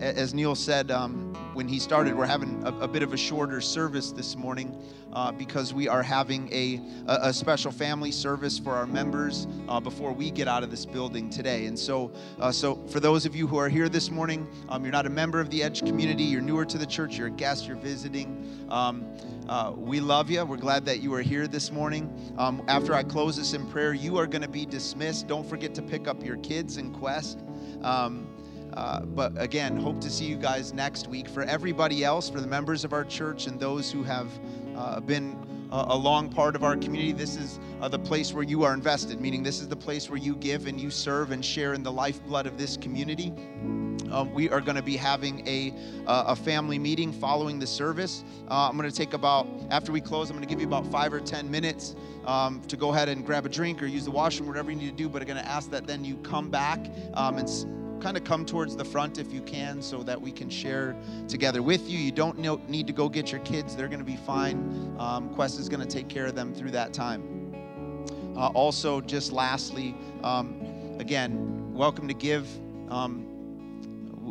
As 0.00 0.34
Neil 0.34 0.54
said 0.54 0.90
um, 0.90 1.34
when 1.54 1.66
he 1.66 1.78
started, 1.78 2.14
we're 2.14 2.26
having 2.26 2.62
a, 2.64 2.72
a, 2.80 2.88
bit 2.88 3.02
of 3.02 3.14
a 3.14 3.16
shorter 3.16 3.60
service 3.62 4.12
this 4.12 4.36
morning 4.36 4.76
uh, 5.12 5.32
because 5.32 5.72
we 5.72 5.88
are 5.88 6.02
having 6.02 6.52
a, 6.52 6.80
a, 7.06 7.32
special 7.32 7.72
family 7.72 8.10
service 8.10 8.58
for 8.58 8.74
our 8.74 8.86
members 8.86 9.46
uh, 9.68 9.80
before 9.80 10.12
we 10.12 10.30
get 10.30 10.48
out 10.48 10.62
of 10.62 10.70
this 10.70 10.84
building 10.84 11.30
today. 11.30 11.64
And 11.64 11.78
so, 11.78 12.12
uh, 12.38 12.52
so 12.52 12.76
for 12.88 13.00
those 13.00 13.24
of 13.24 13.34
you 13.34 13.46
who 13.46 13.56
are 13.56 13.70
here 13.70 13.88
this 13.88 14.10
morning, 14.10 14.46
um, 14.68 14.82
you're 14.84 14.92
not 14.92 15.06
a 15.06 15.10
member 15.10 15.40
of 15.40 15.48
the 15.48 15.62
Edge 15.62 15.80
community, 15.80 16.24
you're 16.24 16.42
newer 16.42 16.66
to 16.66 16.76
the 16.76 16.86
church, 16.86 17.16
you're 17.16 17.28
a 17.28 17.30
guest, 17.30 17.66
you're 17.66 17.76
visiting. 17.76 18.66
Um, 18.68 19.06
uh, 19.48 19.72
we 19.74 20.00
love 20.00 20.28
you. 20.28 20.44
We're 20.44 20.58
glad 20.58 20.84
that 20.86 21.00
you 21.00 21.14
are 21.14 21.22
here 21.22 21.46
this 21.46 21.72
morning. 21.72 22.34
Um, 22.36 22.62
after 22.68 22.92
I 22.92 23.02
close 23.02 23.36
this 23.36 23.54
in 23.54 23.66
prayer, 23.68 23.94
you 23.94 24.18
are 24.18 24.26
going 24.26 24.42
to 24.42 24.48
be 24.48 24.66
dismissed. 24.66 25.26
Don't 25.26 25.48
forget 25.48 25.74
to 25.76 25.82
pick 25.82 26.06
up 26.06 26.22
your 26.22 26.36
kids 26.38 26.76
in 26.76 26.92
Quest. 26.92 27.38
Um, 27.82 28.26
uh, 28.76 29.00
but 29.00 29.32
again, 29.40 29.76
hope 29.76 30.00
to 30.02 30.10
see 30.10 30.26
you 30.26 30.36
guys 30.36 30.72
next 30.72 31.08
week. 31.08 31.28
For 31.28 31.42
everybody 31.42 32.04
else, 32.04 32.28
for 32.28 32.40
the 32.40 32.46
members 32.46 32.84
of 32.84 32.92
our 32.92 33.04
church 33.04 33.46
and 33.46 33.58
those 33.58 33.90
who 33.90 34.02
have 34.02 34.28
uh, 34.76 35.00
been 35.00 35.36
a, 35.72 35.86
a 35.88 35.96
long 35.96 36.28
part 36.28 36.54
of 36.54 36.62
our 36.62 36.76
community, 36.76 37.12
this 37.12 37.36
is 37.36 37.58
uh, 37.80 37.88
the 37.88 37.98
place 37.98 38.34
where 38.34 38.42
you 38.42 38.64
are 38.64 38.74
invested, 38.74 39.20
meaning 39.20 39.42
this 39.42 39.60
is 39.60 39.68
the 39.68 39.76
place 39.76 40.10
where 40.10 40.18
you 40.18 40.36
give 40.36 40.66
and 40.66 40.78
you 40.78 40.90
serve 40.90 41.30
and 41.30 41.42
share 41.42 41.72
in 41.72 41.82
the 41.82 41.90
lifeblood 41.90 42.46
of 42.46 42.58
this 42.58 42.76
community. 42.76 43.32
Um, 44.12 44.32
we 44.34 44.48
are 44.50 44.60
going 44.60 44.76
to 44.76 44.82
be 44.82 44.96
having 44.96 45.46
a, 45.48 45.74
uh, 46.06 46.24
a 46.28 46.36
family 46.36 46.78
meeting 46.78 47.12
following 47.12 47.58
the 47.58 47.66
service. 47.66 48.24
Uh, 48.48 48.68
I'm 48.68 48.76
going 48.76 48.88
to 48.88 48.94
take 48.94 49.14
about, 49.14 49.48
after 49.70 49.90
we 49.90 50.00
close, 50.00 50.30
I'm 50.30 50.36
going 50.36 50.46
to 50.46 50.52
give 50.52 50.60
you 50.60 50.66
about 50.66 50.86
five 50.86 51.12
or 51.12 51.20
10 51.20 51.50
minutes 51.50 51.96
um, 52.24 52.60
to 52.68 52.76
go 52.76 52.92
ahead 52.92 53.08
and 53.08 53.24
grab 53.24 53.46
a 53.46 53.48
drink 53.48 53.82
or 53.82 53.86
use 53.86 54.04
the 54.04 54.10
washroom, 54.10 54.48
whatever 54.48 54.70
you 54.70 54.76
need 54.76 54.90
to 54.90 54.96
do. 54.96 55.08
But 55.08 55.22
I'm 55.22 55.28
going 55.28 55.42
to 55.42 55.48
ask 55.48 55.70
that 55.70 55.86
then 55.86 56.04
you 56.04 56.16
come 56.18 56.50
back 56.50 56.86
um, 57.14 57.38
and 57.38 57.48
kind 58.00 58.16
of 58.16 58.24
come 58.24 58.44
towards 58.44 58.76
the 58.76 58.84
front 58.84 59.18
if 59.18 59.32
you 59.32 59.40
can 59.42 59.80
so 59.82 60.02
that 60.02 60.20
we 60.20 60.30
can 60.30 60.48
share 60.50 60.96
together 61.28 61.62
with 61.62 61.88
you. 61.88 61.98
You 61.98 62.12
don't 62.12 62.38
need 62.68 62.86
to 62.86 62.92
go 62.92 63.08
get 63.08 63.32
your 63.32 63.40
kids, 63.40 63.76
they're 63.76 63.88
going 63.88 64.00
to 64.00 64.04
be 64.04 64.16
fine. 64.16 64.94
Um, 64.98 65.28
Quest 65.30 65.58
is 65.58 65.68
going 65.68 65.80
to 65.80 65.86
take 65.86 66.08
care 66.08 66.26
of 66.26 66.34
them 66.34 66.54
through 66.54 66.72
that 66.72 66.92
time. 66.92 67.54
Uh, 68.36 68.48
also, 68.48 69.00
just 69.00 69.32
lastly, 69.32 69.94
um, 70.22 70.60
again, 70.98 71.72
welcome 71.72 72.06
to 72.06 72.14
give. 72.14 72.46
Um, 72.90 73.26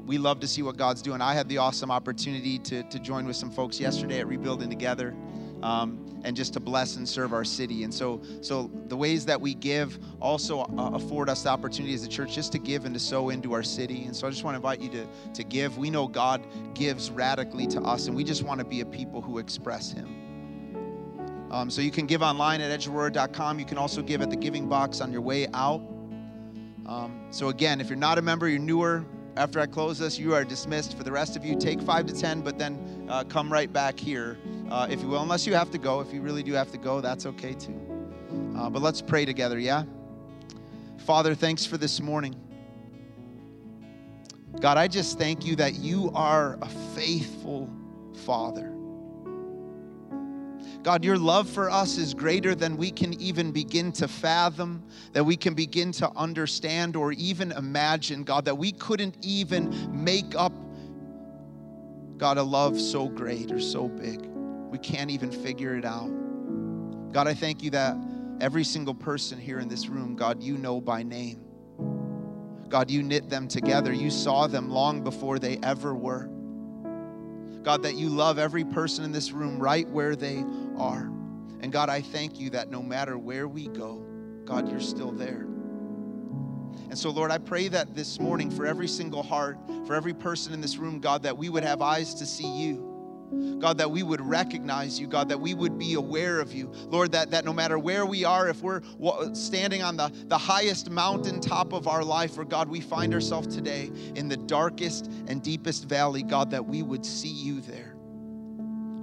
we 0.06 0.17
love 0.17 0.39
to 0.41 0.47
see 0.47 0.62
what 0.62 0.78
God's 0.78 1.01
doing. 1.01 1.21
I 1.21 1.34
had 1.34 1.49
the 1.49 1.58
awesome 1.58 1.89
opportunity 1.89 2.60
to, 2.60 2.84
to 2.84 2.99
join 2.99 3.25
with 3.25 3.36
some 3.36 3.49
folks 3.49 3.80
yesterday 3.80 4.19
at 4.19 4.28
Rebuilding 4.28 4.69
Together. 4.69 5.15
Um, 5.63 6.05
and 6.26 6.36
just 6.36 6.54
to 6.54 6.60
bless 6.60 6.96
and 6.96 7.08
serve 7.08 7.34
our 7.34 7.46
city. 7.46 7.84
And 7.84 7.94
so, 7.94 8.20
so 8.42 8.70
the 8.88 8.98
ways 8.98 9.26
that 9.26 9.40
we 9.40 9.54
give 9.54 10.00
also 10.20 10.62
uh, 10.62 10.92
afford 10.94 11.30
us 11.30 11.44
the 11.44 11.50
opportunity 11.50 11.94
as 11.94 12.04
a 12.04 12.10
church 12.10 12.34
just 12.34 12.52
to 12.54 12.58
give 12.58 12.86
and 12.86 12.94
to 12.96 13.00
sow 13.00 13.30
into 13.30 13.54
our 13.54 13.62
city. 13.62 14.06
And 14.06 14.16
so 14.16 14.28
I 14.28 14.32
just 14.32 14.44
want 14.44 14.56
to 14.56 14.58
invite 14.58 14.82
you 14.82 14.90
to, 14.90 15.08
to 15.34 15.44
give. 15.44 15.78
We 15.78 15.92
know 15.92 16.08
God 16.08 16.44
gives 16.74 17.12
radically 17.12 17.68
to 17.68 17.82
us, 17.82 18.08
and 18.08 18.16
we 18.16 18.24
just 18.24 18.44
want 18.44 18.60
to 18.60 18.66
be 18.66 18.82
a 18.82 18.86
people 18.86 19.22
who 19.22 19.38
express 19.38 19.92
Him. 19.92 21.52
Um, 21.52 21.70
so 21.70 21.82
you 21.82 21.92
can 21.92 22.08
give 22.08 22.24
online 22.24 22.60
at 22.60 22.78
edgeaurora.com. 22.78 23.60
You 23.60 23.66
can 23.66 23.78
also 23.78 24.02
give 24.02 24.22
at 24.22 24.32
the 24.32 24.36
giving 24.36 24.68
box 24.68 25.00
on 25.02 25.12
your 25.12 25.22
way 25.22 25.48
out. 25.54 25.82
Um, 26.88 27.28
so 27.30 27.50
again, 27.50 27.80
if 27.80 27.88
you're 27.88 27.98
not 27.98 28.18
a 28.18 28.22
member, 28.22 28.50
you're 28.50 28.60
newer, 28.60 29.06
after 29.38 29.60
I 29.60 29.66
close 29.66 30.00
this, 30.00 30.18
you 30.18 30.34
are 30.34 30.46
dismissed. 30.46 30.98
For 30.98 31.04
the 31.04 31.12
rest 31.12 31.36
of 31.36 31.44
you, 31.44 31.56
take 31.56 31.82
five 31.82 32.06
to 32.06 32.14
10, 32.14 32.42
but 32.42 32.58
then 32.58 33.06
uh, 33.10 33.26
come 33.26 33.52
right 33.52 33.72
back 33.72 34.00
here, 34.00 34.38
uh, 34.69 34.88
if 34.89 35.01
you 35.01 35.08
will. 35.08 35.21
Unless 35.21 35.45
you 35.47 35.54
have 35.54 35.71
to 35.71 35.78
go. 35.78 35.99
If 35.99 36.13
you 36.13 36.21
really 36.21 36.43
do 36.43 36.54
have 36.54 36.71
to 36.71 36.78
go, 36.78 37.01
that's 37.01 37.25
okay 37.25 37.54
too. 37.54 37.80
Uh, 38.58 38.69
but 38.69 38.82
let's 38.82 39.01
pray 39.01 39.25
together, 39.25 39.60
yeah? 39.60 39.84
Father, 40.97 41.36
thanks 41.36 41.65
for 41.65 41.78
this 41.78 42.01
morning. 42.01 42.36
God, 44.60 44.78
I 44.78 44.88
just 44.88 45.17
thank 45.19 45.45
you 45.45 45.56
that 45.58 45.75
you 45.75 46.12
are 46.15 46.58
a 46.62 46.69
faithful 46.95 47.69
Father. 48.25 48.71
God, 50.82 51.04
your 51.04 51.17
love 51.17 51.49
for 51.49 51.69
us 51.69 51.97
is 51.97 52.13
greater 52.13 52.54
than 52.54 52.78
we 52.78 52.91
can 52.91 53.19
even 53.19 53.51
begin 53.51 53.91
to 53.93 54.08
fathom, 54.08 54.84
that 55.13 55.23
we 55.23 55.36
can 55.36 55.56
begin 55.56 55.91
to 55.93 56.10
understand 56.15 56.95
or 56.95 57.12
even 57.13 57.51
imagine, 57.54 58.23
God, 58.23 58.45
that 58.45 58.58
we 58.58 58.71
couldn't 58.71 59.17
even 59.21 60.04
make 60.04 60.36
up, 60.36 60.54
God, 62.17 62.38
a 62.38 62.43
love 62.43 62.80
so 62.80 63.08
great 63.08 63.51
or 63.51 63.60
so 63.60 63.88
big. 63.88 64.35
We 64.76 64.80
can't 64.80 65.10
even 65.10 65.32
figure 65.32 65.78
it 65.78 65.86
out. 65.86 66.10
God, 67.14 67.30
I 67.30 67.34
thank 67.34 67.64
you 67.64 67.70
that 67.70 67.96
every 68.42 68.66
single 68.66 68.94
person 68.94 69.40
here 69.40 69.60
in 69.60 69.70
this 69.70 69.88
room, 69.88 70.18
God, 70.18 70.44
you 70.44 70.58
know 70.58 70.82
by 70.82 71.02
name. 71.02 71.46
God, 72.68 72.92
you 72.92 73.02
knit 73.02 73.30
them 73.30 73.48
together. 73.48 73.94
You 73.94 74.10
saw 74.10 74.48
them 74.48 74.70
long 74.70 75.02
before 75.02 75.40
they 75.40 75.60
ever 75.64 75.96
were. 75.96 76.30
God, 77.64 77.84
that 77.84 77.96
you 77.96 78.10
love 78.10 78.38
every 78.38 78.66
person 78.66 79.06
in 79.06 79.14
this 79.14 79.32
room 79.32 79.60
right 79.60 79.88
where 79.88 80.14
they 80.14 80.44
are. 80.78 81.10
And 81.62 81.72
God, 81.72 81.88
I 81.88 82.02
thank 82.02 82.38
you 82.38 82.50
that 82.50 82.70
no 82.70 82.84
matter 82.84 83.18
where 83.18 83.48
we 83.48 83.70
go, 83.70 84.06
God, 84.44 84.70
you're 84.70 84.82
still 84.82 85.14
there. 85.14 85.48
And 86.90 86.98
so, 86.98 87.12
Lord, 87.12 87.32
I 87.32 87.38
pray 87.38 87.70
that 87.70 87.96
this 87.96 88.20
morning 88.20 88.52
for 88.52 88.66
every 88.66 88.90
single 88.90 89.24
heart, 89.24 89.58
for 89.88 89.96
every 89.96 90.14
person 90.14 90.52
in 90.52 90.60
this 90.60 90.76
room, 90.76 91.00
God, 91.00 91.24
that 91.24 91.38
we 91.38 91.48
would 91.48 91.64
have 91.64 91.82
eyes 91.82 92.14
to 92.16 92.26
see 92.26 92.46
you 92.46 92.92
God, 93.60 93.78
that 93.80 93.90
we 93.90 94.04
would 94.04 94.22
recognize 94.22 95.00
you, 95.00 95.08
God, 95.08 95.30
that 95.30 95.40
we 95.40 95.54
would 95.54 95.78
be 95.78 95.96
aware 95.96 96.40
of 96.40 96.54
you. 96.54 96.72
Lord, 96.88 97.12
that, 97.14 97.32
that 97.32 97.46
no 97.46 97.54
matter 97.54 97.80
where 97.80 98.06
we 98.06 98.24
are, 98.24 98.48
if 98.50 98.62
we're 98.62 98.82
standing 99.34 99.82
on 99.82 99.98
the, 99.98 100.12
the 100.28 100.38
highest 100.38 100.90
mountaintop 100.90 101.74
of 101.74 101.88
our 101.88 102.04
life, 102.04 102.38
or 102.38 102.46
God, 102.46 102.70
we 102.70 102.82
find 102.82 103.14
ourselves 103.14 103.54
today 103.54 103.92
in 104.16 104.28
the 104.28 104.38
darkest 104.38 105.08
and 105.28 105.42
deepest 105.42 105.86
valley, 105.86 106.24
God, 106.24 106.52
that 106.52 106.66
we 106.66 106.84
would 106.84 107.06
see 107.06 107.30
you 107.30 107.62
there. 107.62 107.96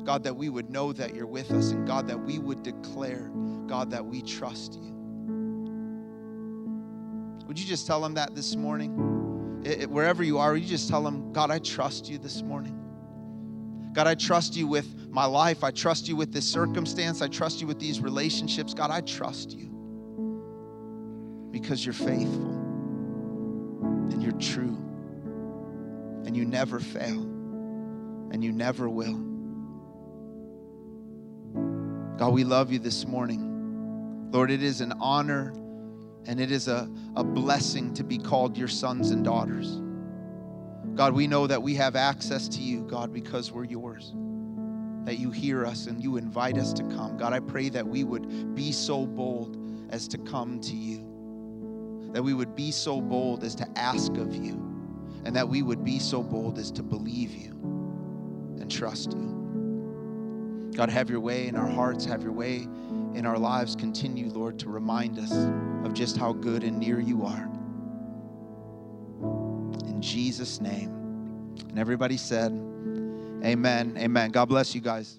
God, 0.04 0.24
that 0.24 0.34
we 0.36 0.48
would 0.48 0.70
know 0.70 0.92
that 0.92 1.14
you're 1.14 1.26
with 1.26 1.50
us, 1.52 1.70
and 1.70 1.86
God, 1.86 2.08
that 2.08 2.20
we 2.20 2.38
would 2.38 2.62
declare, 2.62 3.30
God, 3.66 3.90
that 3.90 4.04
we 4.04 4.22
trust 4.22 4.74
you. 4.74 4.92
Would 7.46 7.58
you 7.58 7.66
just 7.66 7.86
tell 7.86 8.04
him 8.04 8.14
that 8.14 8.34
this 8.34 8.56
morning? 8.56 9.62
It, 9.64 9.82
it, 9.82 9.90
wherever 9.90 10.22
you 10.22 10.38
are, 10.38 10.56
you 10.56 10.66
just 10.66 10.88
tell 10.88 11.06
him, 11.06 11.32
God, 11.32 11.50
I 11.50 11.58
trust 11.58 12.08
you 12.08 12.18
this 12.18 12.42
morning. 12.42 12.81
God, 13.92 14.06
I 14.06 14.14
trust 14.14 14.56
you 14.56 14.66
with 14.66 15.10
my 15.10 15.26
life. 15.26 15.62
I 15.62 15.70
trust 15.70 16.08
you 16.08 16.16
with 16.16 16.32
this 16.32 16.48
circumstance. 16.48 17.20
I 17.20 17.28
trust 17.28 17.60
you 17.60 17.66
with 17.66 17.78
these 17.78 18.00
relationships. 18.00 18.72
God, 18.72 18.90
I 18.90 19.02
trust 19.02 19.52
you 19.52 19.68
because 21.50 21.84
you're 21.84 21.92
faithful 21.92 22.48
and 24.10 24.22
you're 24.22 24.32
true 24.32 24.78
and 26.24 26.34
you 26.36 26.44
never 26.46 26.80
fail 26.80 27.20
and 28.32 28.42
you 28.42 28.52
never 28.52 28.88
will. 28.88 29.18
God, 32.16 32.32
we 32.32 32.44
love 32.44 32.72
you 32.72 32.78
this 32.78 33.06
morning. 33.06 34.30
Lord, 34.30 34.50
it 34.50 34.62
is 34.62 34.80
an 34.80 34.94
honor 35.00 35.52
and 36.26 36.40
it 36.40 36.50
is 36.50 36.68
a, 36.68 36.88
a 37.16 37.24
blessing 37.24 37.92
to 37.94 38.04
be 38.04 38.16
called 38.16 38.56
your 38.56 38.68
sons 38.68 39.10
and 39.10 39.22
daughters. 39.22 39.81
God, 40.94 41.14
we 41.14 41.26
know 41.26 41.46
that 41.46 41.62
we 41.62 41.74
have 41.76 41.96
access 41.96 42.48
to 42.48 42.60
you, 42.60 42.82
God, 42.82 43.12
because 43.12 43.50
we're 43.50 43.64
yours. 43.64 44.12
That 45.04 45.18
you 45.18 45.30
hear 45.30 45.64
us 45.66 45.86
and 45.86 46.02
you 46.02 46.16
invite 46.16 46.58
us 46.58 46.72
to 46.74 46.82
come. 46.84 47.16
God, 47.16 47.32
I 47.32 47.40
pray 47.40 47.70
that 47.70 47.86
we 47.86 48.04
would 48.04 48.54
be 48.54 48.72
so 48.72 49.06
bold 49.06 49.56
as 49.90 50.06
to 50.08 50.18
come 50.18 50.60
to 50.60 50.76
you. 50.76 52.10
That 52.12 52.22
we 52.22 52.34
would 52.34 52.54
be 52.54 52.70
so 52.70 53.00
bold 53.00 53.42
as 53.42 53.54
to 53.56 53.66
ask 53.76 54.12
of 54.16 54.34
you. 54.34 54.52
And 55.24 55.34
that 55.34 55.48
we 55.48 55.62
would 55.62 55.82
be 55.82 55.98
so 55.98 56.22
bold 56.22 56.58
as 56.58 56.70
to 56.72 56.82
believe 56.82 57.32
you 57.32 57.52
and 58.60 58.70
trust 58.70 59.12
you. 59.12 60.70
God, 60.74 60.90
have 60.90 61.10
your 61.10 61.20
way 61.20 61.48
in 61.48 61.56
our 61.56 61.68
hearts, 61.68 62.04
have 62.04 62.22
your 62.22 62.32
way 62.32 62.66
in 63.14 63.26
our 63.26 63.38
lives. 63.38 63.74
Continue, 63.76 64.30
Lord, 64.30 64.58
to 64.60 64.68
remind 64.68 65.18
us 65.18 65.32
of 65.86 65.94
just 65.94 66.16
how 66.16 66.32
good 66.32 66.64
and 66.64 66.78
near 66.78 67.00
you 67.00 67.24
are. 67.24 67.50
Jesus' 70.02 70.60
name. 70.60 70.90
And 71.68 71.78
everybody 71.78 72.16
said, 72.16 72.52
Amen. 73.44 73.96
Amen. 73.98 74.30
God 74.30 74.46
bless 74.46 74.74
you 74.74 74.80
guys. 74.80 75.18